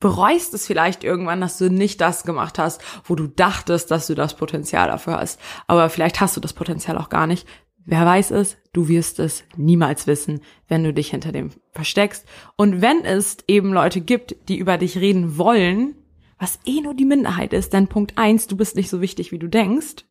bereust 0.00 0.52
es 0.52 0.66
vielleicht 0.66 1.04
irgendwann, 1.04 1.40
dass 1.40 1.58
du 1.58 1.70
nicht 1.70 2.00
das 2.00 2.24
gemacht 2.24 2.58
hast, 2.58 2.82
wo 3.04 3.14
du 3.14 3.26
dachtest, 3.26 3.90
dass 3.90 4.06
du 4.06 4.14
das 4.14 4.36
Potenzial 4.36 4.88
dafür 4.88 5.18
hast. 5.18 5.40
Aber 5.66 5.88
vielleicht 5.88 6.20
hast 6.20 6.36
du 6.36 6.40
das 6.40 6.52
Potenzial 6.52 6.98
auch 6.98 7.08
gar 7.08 7.26
nicht. 7.26 7.46
Wer 7.86 8.04
weiß 8.04 8.30
es, 8.32 8.56
du 8.72 8.88
wirst 8.88 9.18
es 9.18 9.44
niemals 9.56 10.06
wissen, 10.06 10.40
wenn 10.68 10.84
du 10.84 10.92
dich 10.92 11.10
hinter 11.10 11.32
dem 11.32 11.50
versteckst. 11.72 12.26
Und 12.56 12.80
wenn 12.82 13.04
es 13.04 13.38
eben 13.46 13.72
Leute 13.72 14.00
gibt, 14.00 14.36
die 14.48 14.58
über 14.58 14.78
dich 14.78 14.98
reden 14.98 15.38
wollen, 15.38 15.94
was 16.38 16.58
eh 16.64 16.80
nur 16.80 16.94
die 16.94 17.04
Minderheit 17.04 17.52
ist, 17.52 17.72
denn 17.72 17.88
Punkt 17.88 18.18
eins, 18.18 18.46
du 18.46 18.56
bist 18.56 18.76
nicht 18.76 18.90
so 18.90 19.00
wichtig, 19.00 19.32
wie 19.32 19.38
du 19.38 19.48
denkst, 19.48 20.04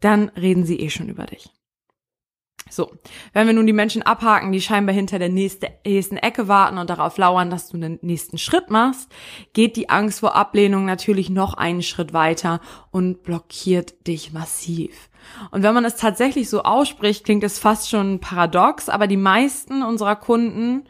dann 0.00 0.30
reden 0.30 0.64
sie 0.64 0.80
eh 0.80 0.90
schon 0.90 1.08
über 1.08 1.26
dich. 1.26 1.50
So, 2.72 2.90
wenn 3.34 3.46
wir 3.46 3.52
nun 3.52 3.66
die 3.66 3.74
Menschen 3.74 4.02
abhaken, 4.02 4.50
die 4.50 4.62
scheinbar 4.62 4.94
hinter 4.94 5.18
der 5.18 5.28
nächste, 5.28 5.70
nächsten 5.84 6.16
Ecke 6.16 6.48
warten 6.48 6.78
und 6.78 6.88
darauf 6.88 7.18
lauern, 7.18 7.50
dass 7.50 7.68
du 7.68 7.76
den 7.76 7.98
nächsten 8.00 8.38
Schritt 8.38 8.70
machst, 8.70 9.10
geht 9.52 9.76
die 9.76 9.90
Angst 9.90 10.20
vor 10.20 10.34
Ablehnung 10.34 10.86
natürlich 10.86 11.28
noch 11.28 11.52
einen 11.52 11.82
Schritt 11.82 12.14
weiter 12.14 12.60
und 12.90 13.24
blockiert 13.24 14.06
dich 14.06 14.32
massiv. 14.32 15.10
Und 15.50 15.62
wenn 15.62 15.74
man 15.74 15.84
es 15.84 15.96
tatsächlich 15.96 16.48
so 16.48 16.62
ausspricht, 16.62 17.24
klingt 17.24 17.44
es 17.44 17.58
fast 17.58 17.90
schon 17.90 18.20
paradox, 18.20 18.88
aber 18.88 19.06
die 19.06 19.18
meisten 19.18 19.82
unserer 19.82 20.16
Kunden 20.16 20.84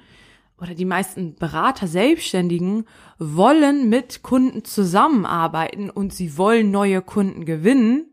oder 0.63 0.75
die 0.75 0.85
meisten 0.85 1.35
Berater, 1.35 1.89
Selbstständigen 1.89 2.85
wollen 3.19 3.89
mit 3.89 4.23
Kunden 4.23 4.65
zusammenarbeiten 4.65 5.91
und 5.91 6.13
sie 6.13 6.39
wollen 6.39 6.71
neue 6.71 7.03
Kunden 7.03 7.45
gewinnen, 7.45 8.07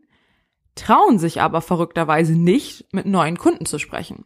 trauen 0.74 1.20
sich 1.20 1.40
aber 1.40 1.60
verrückterweise 1.60 2.32
nicht, 2.32 2.92
mit 2.92 3.06
neuen 3.06 3.38
Kunden 3.38 3.66
zu 3.66 3.78
sprechen. 3.78 4.24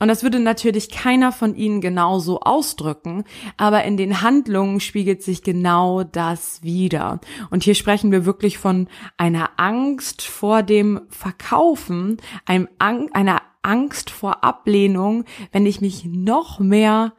Und 0.00 0.08
das 0.08 0.22
würde 0.22 0.40
natürlich 0.40 0.90
keiner 0.90 1.30
von 1.30 1.54
ihnen 1.54 1.80
genauso 1.82 2.40
ausdrücken, 2.40 3.24
aber 3.58 3.84
in 3.84 3.98
den 3.98 4.22
Handlungen 4.22 4.80
spiegelt 4.80 5.22
sich 5.22 5.42
genau 5.42 6.02
das 6.02 6.62
wieder. 6.62 7.20
Und 7.50 7.62
hier 7.62 7.74
sprechen 7.74 8.10
wir 8.10 8.24
wirklich 8.24 8.56
von 8.56 8.88
einer 9.18 9.50
Angst 9.58 10.22
vor 10.22 10.62
dem 10.62 11.02
Verkaufen, 11.10 12.16
einem 12.46 12.66
Ang 12.78 13.12
einer 13.12 13.42
Angst 13.62 14.08
vor 14.08 14.42
Ablehnung, 14.42 15.24
wenn 15.52 15.66
ich 15.66 15.82
mich 15.82 16.06
noch 16.06 16.58
mehr 16.60 17.12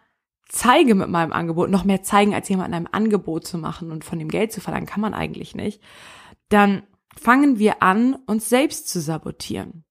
zeige 0.51 0.95
mit 0.95 1.09
meinem 1.09 1.31
Angebot, 1.31 1.69
noch 1.69 1.85
mehr 1.85 2.03
zeigen, 2.03 2.33
als 2.33 2.49
jemand 2.49 2.73
ein 2.73 2.87
Angebot 2.87 3.47
zu 3.47 3.57
machen 3.57 3.89
und 3.89 4.03
von 4.03 4.19
dem 4.19 4.27
Geld 4.27 4.51
zu 4.51 4.59
verlangen, 4.59 4.85
kann 4.85 5.01
man 5.01 5.13
eigentlich 5.13 5.55
nicht, 5.55 5.81
dann 6.49 6.83
fangen 7.17 7.57
wir 7.57 7.81
an, 7.81 8.17
uns 8.25 8.49
selbst 8.49 8.89
zu 8.89 8.99
sabotieren. 8.99 9.85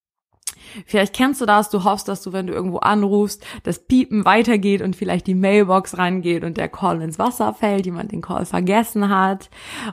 Vielleicht 0.84 1.14
kennst 1.14 1.40
du 1.40 1.46
das, 1.46 1.70
du 1.70 1.84
hoffst, 1.84 2.08
dass 2.08 2.20
du, 2.20 2.34
wenn 2.34 2.46
du 2.46 2.52
irgendwo 2.52 2.78
anrufst, 2.78 3.42
das 3.62 3.78
Piepen 3.86 4.26
weitergeht 4.26 4.82
und 4.82 4.94
vielleicht 4.94 5.26
die 5.26 5.34
Mailbox 5.34 5.96
rangeht 5.96 6.44
und 6.44 6.58
der 6.58 6.68
Call 6.68 7.00
ins 7.00 7.18
Wasser 7.18 7.54
fällt, 7.54 7.86
jemand 7.86 8.12
den 8.12 8.20
Call 8.20 8.44
vergessen 8.44 9.08
hat. 9.08 9.48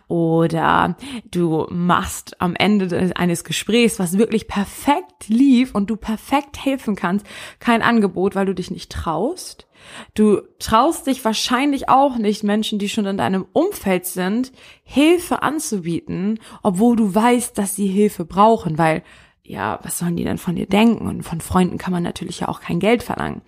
Oder 0.09 0.97
du 1.31 1.65
machst 1.69 2.41
am 2.41 2.55
Ende 2.55 3.13
eines 3.15 3.45
Gesprächs, 3.45 3.99
was 3.99 4.17
wirklich 4.17 4.49
perfekt 4.49 5.29
lief 5.29 5.73
und 5.73 5.89
du 5.89 5.95
perfekt 5.95 6.63
helfen 6.63 6.97
kannst, 6.97 7.25
kein 7.59 7.81
Angebot, 7.81 8.35
weil 8.35 8.45
du 8.45 8.53
dich 8.53 8.69
nicht 8.69 8.91
traust 8.91 9.66
Du 10.13 10.41
traust 10.59 11.07
dich 11.07 11.23
wahrscheinlich 11.23 11.89
auch 11.89 12.17
nicht, 12.17 12.43
Menschen, 12.43 12.79
die 12.79 12.89
schon 12.89 13.05
in 13.05 13.17
deinem 13.17 13.45
Umfeld 13.53 14.05
sind, 14.05 14.51
Hilfe 14.83 15.41
anzubieten, 15.41 16.39
obwohl 16.63 16.95
du 16.95 17.13
weißt, 17.13 17.57
dass 17.57 17.75
sie 17.75 17.87
Hilfe 17.87 18.25
brauchen, 18.25 18.77
weil 18.77 19.03
ja, 19.47 19.79
was 19.83 19.97
sollen 19.97 20.17
die 20.17 20.25
denn 20.25 20.37
von 20.37 20.57
dir 20.57 20.67
denken? 20.67 21.07
Und 21.07 21.23
von 21.23 21.39
Freunden 21.39 21.77
kann 21.77 21.93
man 21.93 22.03
natürlich 22.03 22.41
ja 22.41 22.49
auch 22.49 22.59
kein 22.59 22.79
Geld 22.79 23.01
verlangen. 23.01 23.41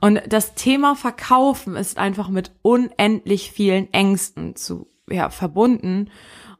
Und 0.00 0.20
das 0.28 0.54
Thema 0.54 0.94
Verkaufen 0.94 1.74
ist 1.74 1.96
einfach 1.96 2.28
mit 2.28 2.52
unendlich 2.60 3.50
vielen 3.50 3.90
Ängsten 3.92 4.56
zu, 4.56 4.90
ja, 5.08 5.30
verbunden. 5.30 6.10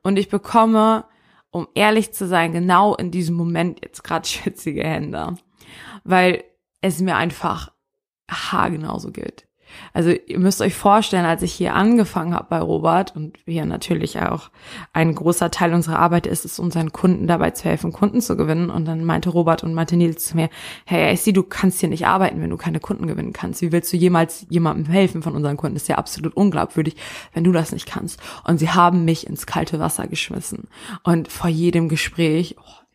Und 0.03 0.19
ich 0.19 0.31
bekomme, 0.31 1.05
um 1.51 1.69
ehrlich 1.75 2.13
zu 2.13 2.27
sein, 2.27 2.53
genau 2.53 2.95
in 2.95 3.11
diesem 3.11 3.37
Moment 3.37 3.81
jetzt 3.85 4.03
gerade 4.03 4.27
schützige 4.29 4.85
Hände. 4.85 5.37
Weil 6.05 6.45
es 6.81 7.01
mir 7.01 7.17
einfach 7.17 7.73
ha 8.29 8.69
genauso 8.69 9.11
gilt. 9.11 9.49
Also 9.93 10.11
ihr 10.11 10.39
müsst 10.39 10.61
euch 10.61 10.75
vorstellen, 10.75 11.25
als 11.25 11.43
ich 11.43 11.53
hier 11.53 11.75
angefangen 11.75 12.35
habe 12.35 12.47
bei 12.49 12.59
Robert 12.59 13.15
und 13.17 13.39
wir 13.47 13.65
natürlich 13.65 14.19
auch 14.21 14.51
ein 14.93 15.15
großer 15.15 15.51
Teil 15.51 15.75
unserer 15.75 15.99
Arbeit 15.99 16.27
ist 16.27 16.45
es, 16.45 16.59
unseren 16.59 16.93
Kunden 16.93 17.27
dabei 17.27 17.51
zu 17.51 17.65
helfen, 17.65 17.93
Kunden 17.93 18.21
zu 18.21 18.37
gewinnen. 18.37 18.71
Und 18.71 18.87
dann 18.87 19.05
meinte 19.05 19.31
Robert 19.31 19.65
und 19.65 19.75
meinte 19.75 19.97
Nils 19.97 20.27
zu 20.27 20.37
mir, 20.37 20.49
hey, 20.85 21.13
ich 21.13 21.21
sehe, 21.21 21.33
du 21.33 21.43
kannst 21.43 21.81
hier 21.81 21.89
nicht 21.89 22.07
arbeiten, 22.07 22.41
wenn 22.41 22.51
du 22.51 22.57
keine 22.57 22.81
Kunden 22.81 23.07
gewinnen 23.07 23.33
kannst. 23.33 23.63
Wie 23.63 23.73
willst 23.73 23.93
du 23.93 23.97
jemals 23.97 24.47
jemandem 24.49 24.87
helfen 24.87 25.23
von 25.23 25.35
unseren 25.35 25.57
Kunden? 25.57 25.75
Das 25.75 25.83
ist 25.83 25.89
ja 25.89 25.99
absolut 25.99 26.35
unglaubwürdig, 26.37 26.97
wenn 27.33 27.45
du 27.45 27.53
das 27.53 27.73
nicht 27.73 27.87
kannst. 27.87 28.21
Und 28.45 28.59
sie 28.59 28.71
haben 28.71 29.05
mich 29.05 29.27
ins 29.27 29.47
kalte 29.47 29.79
Wasser 29.79 30.07
geschmissen. 30.07 30.69
Und 31.03 31.29
vor 31.29 31.51
jedem 31.51 31.89
Gespräch, 31.89 32.57
oh, 32.59 32.88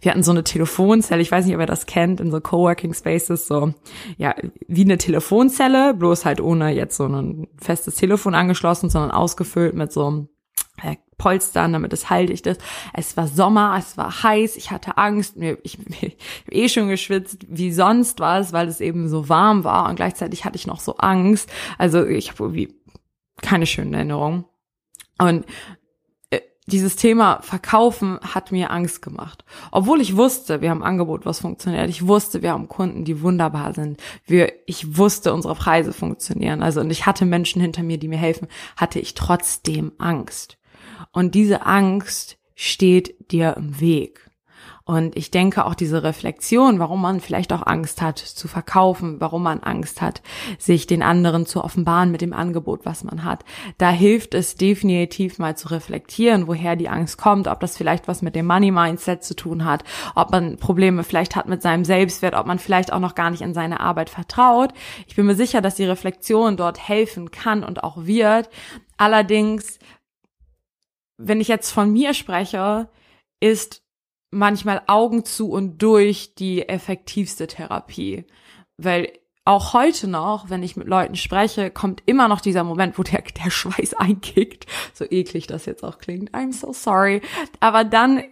wir 0.00 0.10
hatten 0.10 0.22
so 0.22 0.30
eine 0.30 0.44
Telefonzelle, 0.44 1.22
ich 1.22 1.30
weiß 1.30 1.46
nicht, 1.46 1.54
ob 1.54 1.60
ihr 1.60 1.66
das 1.66 1.86
kennt, 1.86 2.20
in 2.20 2.30
so 2.30 2.40
Coworking 2.40 2.94
Spaces, 2.94 3.46
so, 3.46 3.74
ja, 4.16 4.34
wie 4.68 4.84
eine 4.84 4.98
Telefonzelle, 4.98 5.94
bloß 5.94 6.24
halt 6.24 6.40
ohne 6.40 6.70
jetzt 6.70 6.96
so 6.96 7.06
ein 7.06 7.48
festes 7.60 7.96
Telefon 7.96 8.34
angeschlossen, 8.34 8.90
sondern 8.90 9.10
ausgefüllt 9.10 9.74
mit 9.74 9.92
so 9.92 10.28
äh, 10.82 10.96
Polstern, 11.18 11.74
damit 11.74 11.92
es 11.92 12.08
haltig 12.08 12.46
ist. 12.46 12.60
Es 12.94 13.16
war 13.16 13.26
Sommer, 13.26 13.76
es 13.78 13.98
war 13.98 14.22
heiß, 14.22 14.56
ich 14.56 14.70
hatte 14.70 14.96
Angst, 14.96 15.36
mir, 15.36 15.58
ich, 15.62 15.78
ich 15.88 16.16
habe 16.46 16.52
eh 16.52 16.68
schon 16.68 16.88
geschwitzt, 16.88 17.46
wie 17.48 17.72
sonst 17.72 18.20
was, 18.20 18.52
weil 18.52 18.68
es 18.68 18.80
eben 18.80 19.08
so 19.08 19.28
warm 19.28 19.64
war 19.64 19.88
und 19.88 19.96
gleichzeitig 19.96 20.44
hatte 20.44 20.56
ich 20.56 20.66
noch 20.66 20.80
so 20.80 20.96
Angst. 20.96 21.50
Also 21.78 22.06
ich 22.06 22.30
habe 22.30 22.44
irgendwie 22.44 22.74
keine 23.42 23.66
schönen 23.66 23.94
Erinnerungen. 23.94 24.44
Und 25.18 25.44
dieses 26.72 26.96
Thema 26.96 27.40
Verkaufen 27.42 28.18
hat 28.22 28.52
mir 28.52 28.70
Angst 28.70 29.02
gemacht. 29.02 29.44
Obwohl 29.70 30.00
ich 30.00 30.16
wusste, 30.16 30.60
wir 30.60 30.70
haben 30.70 30.82
Angebot, 30.82 31.26
was 31.26 31.40
funktioniert. 31.40 31.88
Ich 31.88 32.06
wusste, 32.06 32.42
wir 32.42 32.52
haben 32.52 32.68
Kunden, 32.68 33.04
die 33.04 33.22
wunderbar 33.22 33.74
sind. 33.74 34.00
Wir, 34.26 34.52
ich 34.66 34.96
wusste, 34.96 35.32
unsere 35.32 35.54
Preise 35.54 35.92
funktionieren. 35.92 36.62
Also, 36.62 36.80
und 36.80 36.90
ich 36.90 37.06
hatte 37.06 37.24
Menschen 37.24 37.60
hinter 37.60 37.82
mir, 37.82 37.98
die 37.98 38.08
mir 38.08 38.18
helfen, 38.18 38.48
hatte 38.76 38.98
ich 38.98 39.14
trotzdem 39.14 39.92
Angst. 39.98 40.58
Und 41.12 41.34
diese 41.34 41.66
Angst 41.66 42.38
steht 42.54 43.32
dir 43.32 43.56
im 43.56 43.80
Weg. 43.80 44.29
Und 44.84 45.16
ich 45.16 45.30
denke 45.30 45.66
auch 45.66 45.74
diese 45.74 46.02
Reflexion, 46.02 46.78
warum 46.78 47.02
man 47.02 47.20
vielleicht 47.20 47.52
auch 47.52 47.66
Angst 47.66 48.02
hat 48.02 48.18
zu 48.18 48.48
verkaufen, 48.48 49.20
warum 49.20 49.42
man 49.42 49.60
Angst 49.60 50.00
hat, 50.00 50.22
sich 50.58 50.86
den 50.86 51.02
anderen 51.02 51.46
zu 51.46 51.62
offenbaren 51.62 52.10
mit 52.10 52.22
dem 52.22 52.32
Angebot, 52.32 52.84
was 52.84 53.04
man 53.04 53.24
hat, 53.24 53.44
da 53.78 53.90
hilft 53.90 54.34
es 54.34 54.56
definitiv 54.56 55.38
mal 55.38 55.56
zu 55.56 55.68
reflektieren, 55.68 56.46
woher 56.46 56.76
die 56.76 56.88
Angst 56.88 57.18
kommt, 57.18 57.46
ob 57.46 57.60
das 57.60 57.76
vielleicht 57.76 58.08
was 58.08 58.22
mit 58.22 58.34
dem 58.34 58.46
Money 58.46 58.70
Mindset 58.70 59.22
zu 59.22 59.36
tun 59.36 59.64
hat, 59.64 59.84
ob 60.14 60.30
man 60.30 60.56
Probleme 60.56 61.04
vielleicht 61.04 61.36
hat 61.36 61.48
mit 61.48 61.62
seinem 61.62 61.84
Selbstwert, 61.84 62.34
ob 62.34 62.46
man 62.46 62.58
vielleicht 62.58 62.92
auch 62.92 63.00
noch 63.00 63.14
gar 63.14 63.30
nicht 63.30 63.42
in 63.42 63.54
seine 63.54 63.80
Arbeit 63.80 64.10
vertraut. 64.10 64.72
Ich 65.06 65.16
bin 65.16 65.26
mir 65.26 65.34
sicher, 65.34 65.60
dass 65.60 65.76
die 65.76 65.84
Reflexion 65.84 66.56
dort 66.56 66.88
helfen 66.88 67.30
kann 67.30 67.62
und 67.64 67.84
auch 67.84 68.06
wird. 68.06 68.48
Allerdings, 68.96 69.78
wenn 71.16 71.40
ich 71.40 71.48
jetzt 71.48 71.70
von 71.70 71.92
mir 71.92 72.14
spreche, 72.14 72.88
ist 73.40 73.82
manchmal 74.30 74.82
Augen 74.86 75.24
zu 75.24 75.50
und 75.50 75.78
durch 75.82 76.34
die 76.34 76.68
effektivste 76.68 77.46
Therapie. 77.46 78.24
Weil 78.76 79.12
auch 79.44 79.72
heute 79.72 80.06
noch, 80.06 80.50
wenn 80.50 80.62
ich 80.62 80.76
mit 80.76 80.86
Leuten 80.86 81.16
spreche, 81.16 81.70
kommt 81.70 82.02
immer 82.06 82.28
noch 82.28 82.40
dieser 82.40 82.62
Moment, 82.62 82.98
wo 82.98 83.02
der, 83.02 83.22
der 83.44 83.50
Schweiß 83.50 83.94
einkickt. 83.94 84.66
So 84.94 85.04
eklig 85.04 85.46
das 85.46 85.66
jetzt 85.66 85.82
auch 85.82 85.98
klingt. 85.98 86.32
I'm 86.32 86.52
so 86.52 86.72
sorry. 86.72 87.22
Aber 87.58 87.84
dann 87.84 88.22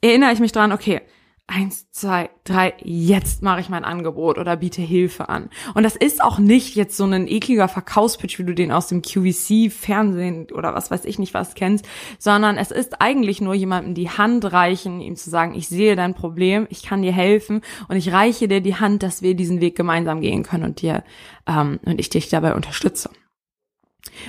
erinnere 0.00 0.32
ich 0.32 0.40
mich 0.40 0.52
dran, 0.52 0.72
okay, 0.72 1.00
eins, 1.46 1.90
zwei, 1.90 2.30
drei, 2.44 2.74
jetzt 2.82 3.42
mache 3.42 3.60
ich 3.60 3.68
mein 3.68 3.84
Angebot 3.84 4.38
oder 4.38 4.56
biete 4.56 4.80
Hilfe 4.80 5.28
an. 5.28 5.50
Und 5.74 5.82
das 5.82 5.94
ist 5.94 6.22
auch 6.22 6.38
nicht 6.38 6.74
jetzt 6.74 6.96
so 6.96 7.04
ein 7.04 7.28
ekliger 7.28 7.68
Verkaufspitch, 7.68 8.38
wie 8.38 8.44
du 8.44 8.54
den 8.54 8.72
aus 8.72 8.88
dem 8.88 9.02
QVC 9.02 9.70
Fernsehen 9.70 10.50
oder 10.52 10.74
was 10.74 10.90
weiß 10.90 11.04
ich 11.04 11.18
nicht 11.18 11.34
was 11.34 11.54
kennst, 11.54 11.86
sondern 12.18 12.56
es 12.56 12.70
ist 12.70 13.00
eigentlich 13.00 13.42
nur 13.42 13.54
jemandem 13.54 13.94
die 13.94 14.08
Hand 14.08 14.50
reichen, 14.52 15.00
ihm 15.00 15.16
zu 15.16 15.28
sagen, 15.28 15.54
ich 15.54 15.68
sehe 15.68 15.96
dein 15.96 16.14
Problem, 16.14 16.66
ich 16.70 16.82
kann 16.82 17.02
dir 17.02 17.12
helfen 17.12 17.60
und 17.88 17.96
ich 17.96 18.10
reiche 18.10 18.48
dir 18.48 18.62
die 18.62 18.76
Hand, 18.76 19.02
dass 19.02 19.20
wir 19.20 19.34
diesen 19.34 19.60
Weg 19.60 19.76
gemeinsam 19.76 20.22
gehen 20.22 20.44
können 20.44 20.64
und 20.64 20.80
dir 20.80 21.04
ähm, 21.46 21.78
und 21.84 22.00
ich 22.00 22.08
dich 22.08 22.30
dabei 22.30 22.54
unterstütze. 22.54 23.10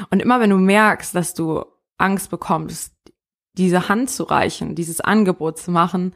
Und 0.10 0.22
immer 0.22 0.42
wenn 0.42 0.50
du 0.50 0.58
merkst, 0.58 1.16
dass 1.16 1.34
du 1.34 1.64
Angst 1.98 2.30
bekommst, 2.30 2.94
diese 3.58 3.88
Hand 3.88 4.10
zu 4.10 4.24
reichen, 4.24 4.76
dieses 4.76 5.00
Angebot 5.00 5.58
zu 5.58 5.72
machen, 5.72 6.14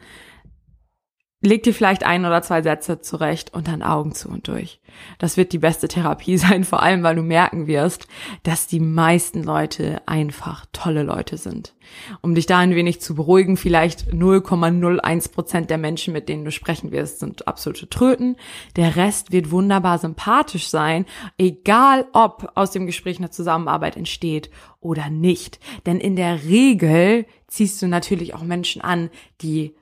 leg 1.41 1.63
dir 1.63 1.73
vielleicht 1.73 2.05
ein 2.05 2.25
oder 2.25 2.41
zwei 2.41 2.61
Sätze 2.61 2.99
zurecht 2.99 3.53
und 3.53 3.69
dann 3.69 3.81
Augen 3.81 4.13
zu 4.13 4.27
und 4.27 4.49
durch. 4.49 4.81
Das 5.19 5.37
wird 5.37 5.53
die 5.53 5.57
beste 5.57 5.87
Therapie 5.87 6.37
sein, 6.39 6.65
vor 6.65 6.83
allem 6.83 7.01
weil 7.03 7.15
du 7.15 7.21
merken 7.21 7.67
wirst, 7.67 8.07
dass 8.43 8.67
die 8.67 8.81
meisten 8.81 9.43
Leute 9.43 10.01
einfach 10.05 10.65
tolle 10.73 11.03
Leute 11.03 11.37
sind. 11.37 11.75
Um 12.21 12.35
dich 12.35 12.45
da 12.45 12.59
ein 12.59 12.75
wenig 12.75 12.99
zu 13.01 13.15
beruhigen, 13.15 13.57
vielleicht 13.57 14.11
0,01 14.11 15.31
Prozent 15.31 15.69
der 15.69 15.77
Menschen, 15.77 16.13
mit 16.13 16.27
denen 16.27 16.45
du 16.45 16.51
sprechen 16.51 16.91
wirst, 16.91 17.19
sind 17.19 17.47
absolute 17.47 17.89
Tröten. 17.89 18.35
Der 18.75 18.95
Rest 18.95 19.31
wird 19.31 19.49
wunderbar 19.49 19.97
sympathisch 19.97 20.67
sein, 20.67 21.05
egal 21.37 22.05
ob 22.13 22.51
aus 22.55 22.71
dem 22.71 22.85
Gespräch 22.85 23.17
eine 23.17 23.31
Zusammenarbeit 23.31 23.95
entsteht 23.95 24.51
oder 24.81 25.09
nicht. 25.09 25.59
Denn 25.85 25.99
in 25.99 26.15
der 26.15 26.43
Regel 26.43 27.25
ziehst 27.47 27.81
du 27.81 27.87
natürlich 27.87 28.35
auch 28.35 28.43
Menschen 28.43 28.81
an, 28.81 29.09
die 29.41 29.75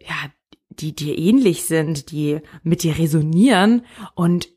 ja, 0.00 0.30
die 0.70 0.94
dir 0.94 1.18
ähnlich 1.18 1.64
sind, 1.64 2.10
die 2.10 2.40
mit 2.62 2.82
dir 2.82 2.98
resonieren 2.98 3.84
und 4.14 4.48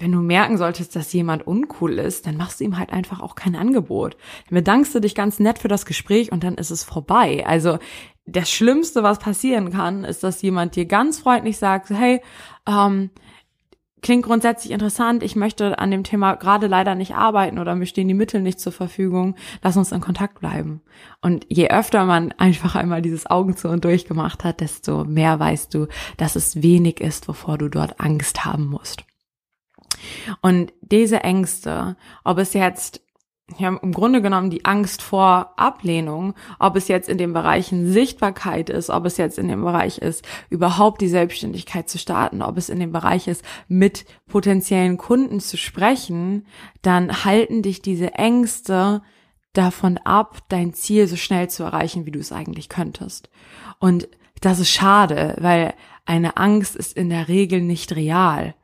wenn 0.00 0.12
du 0.12 0.18
merken 0.18 0.58
solltest, 0.58 0.94
dass 0.94 1.12
jemand 1.12 1.46
uncool 1.46 1.98
ist, 1.98 2.26
dann 2.26 2.36
machst 2.36 2.60
du 2.60 2.64
ihm 2.64 2.78
halt 2.78 2.92
einfach 2.92 3.20
auch 3.20 3.34
kein 3.34 3.56
Angebot. 3.56 4.16
Dann 4.48 4.54
bedankst 4.54 4.94
du 4.94 5.00
dich 5.00 5.14
ganz 5.14 5.40
nett 5.40 5.58
für 5.58 5.68
das 5.68 5.86
Gespräch 5.86 6.30
und 6.30 6.44
dann 6.44 6.54
ist 6.54 6.70
es 6.70 6.84
vorbei. 6.84 7.44
Also 7.46 7.78
das 8.24 8.50
Schlimmste, 8.50 9.02
was 9.02 9.18
passieren 9.18 9.72
kann, 9.72 10.04
ist, 10.04 10.22
dass 10.22 10.42
jemand 10.42 10.76
dir 10.76 10.84
ganz 10.84 11.18
freundlich 11.18 11.58
sagt, 11.58 11.90
hey, 11.90 12.20
ähm, 12.68 13.10
klingt 14.02 14.24
grundsätzlich 14.24 14.72
interessant. 14.72 15.22
Ich 15.22 15.36
möchte 15.36 15.78
an 15.78 15.90
dem 15.90 16.04
Thema 16.04 16.34
gerade 16.34 16.66
leider 16.66 16.94
nicht 16.94 17.14
arbeiten 17.14 17.58
oder 17.58 17.74
mir 17.74 17.86
stehen 17.86 18.08
die 18.08 18.14
Mittel 18.14 18.40
nicht 18.40 18.60
zur 18.60 18.72
Verfügung. 18.72 19.36
Lass 19.62 19.76
uns 19.76 19.92
in 19.92 20.00
Kontakt 20.00 20.40
bleiben. 20.40 20.80
Und 21.20 21.46
je 21.48 21.68
öfter 21.68 22.04
man 22.04 22.32
einfach 22.32 22.74
einmal 22.74 23.02
dieses 23.02 23.26
Augen 23.26 23.56
zu 23.56 23.68
und 23.68 23.84
durch 23.84 24.06
hat, 24.08 24.60
desto 24.60 25.04
mehr 25.04 25.38
weißt 25.38 25.74
du, 25.74 25.86
dass 26.16 26.36
es 26.36 26.62
wenig 26.62 27.00
ist, 27.00 27.28
wovor 27.28 27.58
du 27.58 27.68
dort 27.68 28.00
Angst 28.00 28.44
haben 28.44 28.66
musst. 28.66 29.04
Und 30.40 30.72
diese 30.80 31.22
Ängste, 31.24 31.96
ob 32.24 32.38
es 32.38 32.52
jetzt 32.52 33.02
ja, 33.56 33.68
im 33.68 33.92
Grunde 33.92 34.20
genommen 34.20 34.50
die 34.50 34.66
Angst 34.66 35.00
vor 35.00 35.54
Ablehnung, 35.56 36.34
ob 36.58 36.76
es 36.76 36.88
jetzt 36.88 37.08
in 37.08 37.16
den 37.16 37.32
Bereichen 37.32 37.90
Sichtbarkeit 37.90 38.68
ist, 38.68 38.90
ob 38.90 39.06
es 39.06 39.16
jetzt 39.16 39.38
in 39.38 39.48
dem 39.48 39.62
Bereich 39.62 39.98
ist, 39.98 40.26
überhaupt 40.50 41.00
die 41.00 41.08
Selbstständigkeit 41.08 41.88
zu 41.88 41.98
starten, 41.98 42.42
ob 42.42 42.58
es 42.58 42.68
in 42.68 42.78
dem 42.78 42.92
Bereich 42.92 43.26
ist, 43.26 43.42
mit 43.66 44.04
potenziellen 44.26 44.98
Kunden 44.98 45.40
zu 45.40 45.56
sprechen, 45.56 46.46
dann 46.82 47.24
halten 47.24 47.62
dich 47.62 47.80
diese 47.80 48.14
Ängste 48.14 49.02
davon 49.54 49.96
ab, 49.98 50.40
dein 50.50 50.74
Ziel 50.74 51.08
so 51.08 51.16
schnell 51.16 51.48
zu 51.48 51.62
erreichen, 51.62 52.04
wie 52.04 52.10
du 52.10 52.18
es 52.18 52.32
eigentlich 52.32 52.68
könntest. 52.68 53.30
Und 53.78 54.08
das 54.42 54.58
ist 54.58 54.70
schade, 54.70 55.36
weil 55.40 55.74
eine 56.04 56.36
Angst 56.36 56.76
ist 56.76 56.96
in 56.96 57.08
der 57.08 57.28
Regel 57.28 57.62
nicht 57.62 57.96
real. 57.96 58.54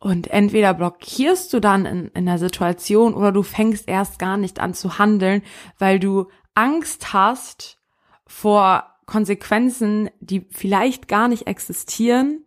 Und 0.00 0.28
entweder 0.28 0.74
blockierst 0.74 1.52
du 1.52 1.60
dann 1.60 1.84
in, 1.84 2.08
in 2.08 2.26
der 2.26 2.38
Situation 2.38 3.14
oder 3.14 3.32
du 3.32 3.42
fängst 3.42 3.88
erst 3.88 4.18
gar 4.18 4.36
nicht 4.36 4.60
an 4.60 4.74
zu 4.74 4.98
handeln, 4.98 5.42
weil 5.78 5.98
du 5.98 6.28
Angst 6.54 7.12
hast 7.12 7.78
vor 8.26 8.84
Konsequenzen, 9.06 10.10
die 10.20 10.46
vielleicht 10.50 11.08
gar 11.08 11.28
nicht 11.28 11.46
existieren, 11.46 12.44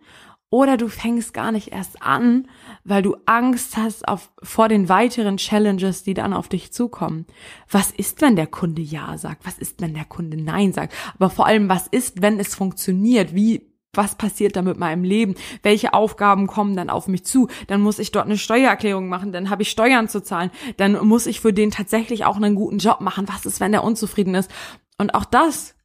oder 0.53 0.75
du 0.75 0.89
fängst 0.89 1.33
gar 1.33 1.53
nicht 1.53 1.69
erst 1.69 2.01
an, 2.03 2.49
weil 2.83 3.01
du 3.01 3.15
Angst 3.25 3.77
hast 3.77 4.05
auf, 4.05 4.31
vor 4.43 4.67
den 4.67 4.89
weiteren 4.89 5.37
Challenges, 5.37 6.03
die 6.03 6.13
dann 6.13 6.33
auf 6.33 6.49
dich 6.49 6.73
zukommen. 6.73 7.25
Was 7.69 7.89
ist, 7.89 8.21
wenn 8.21 8.35
der 8.35 8.47
Kunde 8.47 8.81
Ja 8.81 9.17
sagt? 9.17 9.45
Was 9.45 9.57
ist, 9.57 9.81
wenn 9.81 9.93
der 9.93 10.03
Kunde 10.03 10.35
Nein 10.35 10.73
sagt? 10.73 10.93
Aber 11.15 11.29
vor 11.29 11.45
allem, 11.45 11.69
was 11.69 11.87
ist, 11.87 12.21
wenn 12.21 12.37
es 12.37 12.53
funktioniert? 12.53 13.33
Wie 13.33 13.70
was 13.93 14.15
passiert 14.15 14.55
da 14.55 14.61
mit 14.61 14.77
meinem 14.77 15.03
Leben? 15.03 15.35
Welche 15.63 15.93
Aufgaben 15.93 16.47
kommen 16.47 16.75
dann 16.75 16.89
auf 16.89 17.07
mich 17.07 17.25
zu? 17.25 17.49
Dann 17.67 17.81
muss 17.81 17.99
ich 17.99 18.11
dort 18.11 18.25
eine 18.25 18.37
Steuererklärung 18.37 19.09
machen, 19.09 19.31
dann 19.31 19.49
habe 19.49 19.63
ich 19.63 19.69
Steuern 19.69 20.07
zu 20.07 20.21
zahlen, 20.21 20.51
dann 20.77 21.05
muss 21.05 21.25
ich 21.25 21.41
für 21.41 21.53
den 21.53 21.71
tatsächlich 21.71 22.25
auch 22.25 22.37
einen 22.37 22.55
guten 22.55 22.77
Job 22.77 23.01
machen. 23.01 23.27
Was 23.27 23.45
ist, 23.45 23.59
wenn 23.59 23.71
der 23.71 23.83
unzufrieden 23.83 24.35
ist? 24.35 24.49
Und 24.97 25.13
auch 25.13 25.25
das 25.25 25.75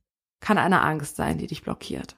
kann 0.41 0.59
eine 0.59 0.83
Angst 0.83 1.17
sein, 1.17 1.39
die 1.39 1.47
dich 1.47 1.63
blockiert. 1.63 2.17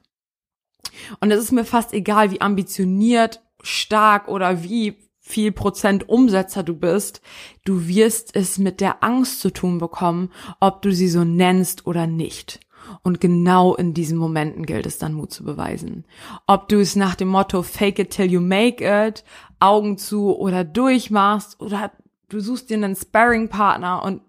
Und 1.19 1.31
es 1.31 1.39
ist 1.39 1.51
mir 1.51 1.65
fast 1.65 1.93
egal, 1.93 2.31
wie 2.31 2.41
ambitioniert, 2.41 3.41
stark 3.61 4.27
oder 4.27 4.63
wie 4.63 4.97
viel 5.19 5.51
Prozent 5.51 6.09
Umsetzer 6.09 6.63
du 6.63 6.75
bist, 6.75 7.21
du 7.63 7.87
wirst 7.87 8.35
es 8.35 8.57
mit 8.57 8.81
der 8.81 9.03
Angst 9.03 9.41
zu 9.41 9.51
tun 9.51 9.77
bekommen, 9.77 10.31
ob 10.59 10.81
du 10.81 10.91
sie 10.91 11.07
so 11.07 11.23
nennst 11.23 11.85
oder 11.85 12.07
nicht. 12.07 12.59
Und 13.03 13.21
genau 13.21 13.75
in 13.75 13.93
diesen 13.93 14.17
Momenten 14.17 14.65
gilt 14.65 14.85
es 14.85 14.97
dann 14.97 15.13
Mut 15.13 15.31
zu 15.31 15.43
beweisen. 15.43 16.05
Ob 16.47 16.69
du 16.69 16.79
es 16.79 16.95
nach 16.95 17.15
dem 17.15 17.27
Motto 17.27 17.63
Fake 17.63 17.99
it 17.99 18.11
till 18.11 18.31
you 18.31 18.41
make 18.41 18.83
it, 18.83 19.23
Augen 19.59 19.97
zu 19.97 20.35
oder 20.37 20.63
durchmachst 20.63 21.59
oder 21.59 21.91
du 22.29 22.39
suchst 22.39 22.69
dir 22.69 22.77
einen 22.77 22.95
Sparring-Partner 22.95 24.03
und 24.03 24.21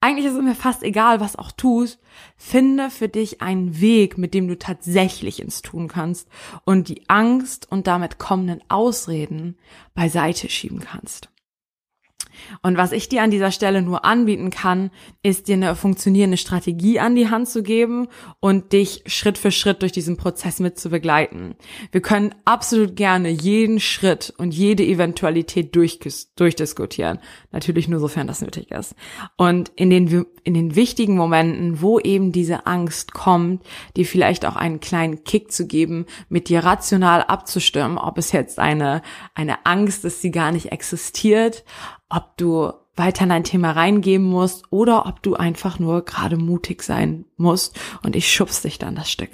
eigentlich 0.00 0.26
ist 0.26 0.34
es 0.34 0.42
mir 0.42 0.54
fast 0.54 0.82
egal, 0.82 1.20
was 1.20 1.36
auch 1.36 1.52
tust. 1.52 2.00
Finde 2.36 2.90
für 2.90 3.08
dich 3.08 3.42
einen 3.42 3.80
Weg, 3.80 4.16
mit 4.16 4.32
dem 4.32 4.48
du 4.48 4.58
tatsächlich 4.58 5.40
ins 5.40 5.62
Tun 5.62 5.88
kannst 5.88 6.28
und 6.64 6.88
die 6.88 7.08
Angst 7.08 7.70
und 7.70 7.86
damit 7.86 8.18
kommenden 8.18 8.62
Ausreden 8.68 9.58
beiseite 9.94 10.48
schieben 10.48 10.80
kannst. 10.80 11.30
Und 12.62 12.76
was 12.76 12.92
ich 12.92 13.08
dir 13.08 13.22
an 13.22 13.30
dieser 13.30 13.50
Stelle 13.50 13.82
nur 13.82 14.04
anbieten 14.04 14.50
kann, 14.50 14.90
ist 15.22 15.48
dir 15.48 15.54
eine 15.54 15.74
funktionierende 15.76 16.36
Strategie 16.36 17.00
an 17.00 17.14
die 17.14 17.28
Hand 17.28 17.48
zu 17.48 17.62
geben 17.62 18.08
und 18.40 18.72
dich 18.72 19.02
Schritt 19.06 19.38
für 19.38 19.50
Schritt 19.50 19.82
durch 19.82 19.92
diesen 19.92 20.16
Prozess 20.16 20.60
mit 20.60 20.78
zu 20.78 20.90
begleiten. 20.90 21.54
Wir 21.92 22.00
können 22.00 22.34
absolut 22.44 22.96
gerne 22.96 23.28
jeden 23.28 23.80
Schritt 23.80 24.32
und 24.38 24.52
jede 24.54 24.84
Eventualität 24.84 25.74
durchdiskutieren. 25.74 27.18
Natürlich 27.52 27.88
nur 27.88 28.00
sofern 28.00 28.26
das 28.26 28.40
nötig 28.40 28.70
ist. 28.70 28.94
Und 29.36 29.70
in 29.76 29.90
den, 29.90 30.26
in 30.48 30.54
den 30.54 30.74
wichtigen 30.74 31.14
Momenten, 31.14 31.82
wo 31.82 32.00
eben 32.00 32.32
diese 32.32 32.66
Angst 32.66 33.12
kommt, 33.12 33.62
dir 33.98 34.06
vielleicht 34.06 34.46
auch 34.46 34.56
einen 34.56 34.80
kleinen 34.80 35.22
Kick 35.22 35.52
zu 35.52 35.66
geben, 35.66 36.06
mit 36.30 36.48
dir 36.48 36.64
rational 36.64 37.22
abzustimmen, 37.22 37.98
ob 37.98 38.16
es 38.16 38.32
jetzt 38.32 38.58
eine, 38.58 39.02
eine 39.34 39.66
Angst 39.66 40.06
ist, 40.06 40.24
die 40.24 40.30
gar 40.30 40.50
nicht 40.50 40.72
existiert, 40.72 41.66
ob 42.08 42.34
du 42.38 42.72
weiter 42.96 43.24
in 43.24 43.30
ein 43.30 43.44
Thema 43.44 43.72
reingeben 43.72 44.26
musst 44.26 44.64
oder 44.70 45.04
ob 45.04 45.22
du 45.22 45.34
einfach 45.34 45.78
nur 45.78 46.02
gerade 46.06 46.38
mutig 46.38 46.82
sein 46.82 47.26
musst 47.36 47.78
und 48.02 48.16
ich 48.16 48.32
schubst 48.32 48.64
dich 48.64 48.78
dann 48.78 48.94
das 48.94 49.10
Stück. 49.10 49.28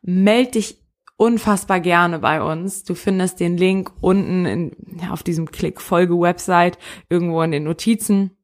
Meld 0.00 0.54
dich 0.54 0.78
unfassbar 1.16 1.80
gerne 1.80 2.20
bei 2.20 2.40
uns. 2.40 2.84
Du 2.84 2.94
findest 2.94 3.40
den 3.40 3.56
Link 3.56 3.90
unten 4.00 4.46
in, 4.46 4.76
auf 5.10 5.24
diesem 5.24 5.50
Klick-Folge-Website 5.50 6.78
irgendwo 7.08 7.42
in 7.42 7.50
den 7.50 7.64
Notizen. 7.64 8.35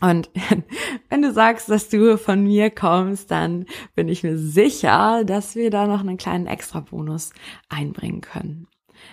Und 0.00 0.30
wenn 1.08 1.22
du 1.22 1.32
sagst, 1.32 1.68
dass 1.68 1.88
du 1.88 2.16
von 2.18 2.42
mir 2.42 2.70
kommst, 2.70 3.30
dann 3.30 3.66
bin 3.94 4.08
ich 4.08 4.22
mir 4.22 4.38
sicher, 4.38 5.24
dass 5.24 5.54
wir 5.54 5.70
da 5.70 5.86
noch 5.86 6.00
einen 6.00 6.16
kleinen 6.16 6.46
Extra-Bonus 6.46 7.32
einbringen 7.68 8.20
können. 8.20 8.66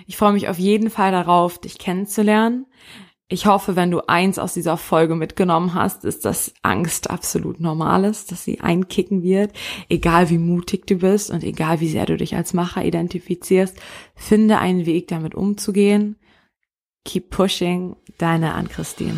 Ich 0.05 0.17
freue 0.17 0.33
mich 0.33 0.49
auf 0.49 0.59
jeden 0.59 0.89
Fall 0.89 1.11
darauf, 1.11 1.59
dich 1.59 1.77
kennenzulernen. 1.77 2.65
Ich 3.29 3.45
hoffe, 3.45 3.75
wenn 3.75 3.91
du 3.91 4.07
eins 4.07 4.39
aus 4.39 4.53
dieser 4.53 4.77
Folge 4.77 5.15
mitgenommen 5.15 5.73
hast, 5.73 6.05
ist, 6.05 6.23
dass 6.23 6.53
Angst 6.61 7.09
absolut 7.09 7.59
normal 7.59 8.05
ist, 8.05 8.31
dass 8.31 8.45
sie 8.45 8.61
einkicken 8.61 9.21
wird, 9.21 9.51
egal 9.89 10.29
wie 10.29 10.37
mutig 10.37 10.87
du 10.87 10.95
bist 10.95 11.29
und 11.29 11.43
egal 11.43 11.81
wie 11.81 11.89
sehr 11.89 12.05
du 12.05 12.15
dich 12.15 12.37
als 12.37 12.53
Macher 12.53 12.85
identifizierst, 12.85 13.77
finde 14.15 14.59
einen 14.59 14.85
Weg 14.85 15.09
damit 15.09 15.35
umzugehen. 15.35 16.15
Keep 17.03 17.29
pushing, 17.29 17.97
deine 18.17 18.53
Ann-Christine. 18.53 19.17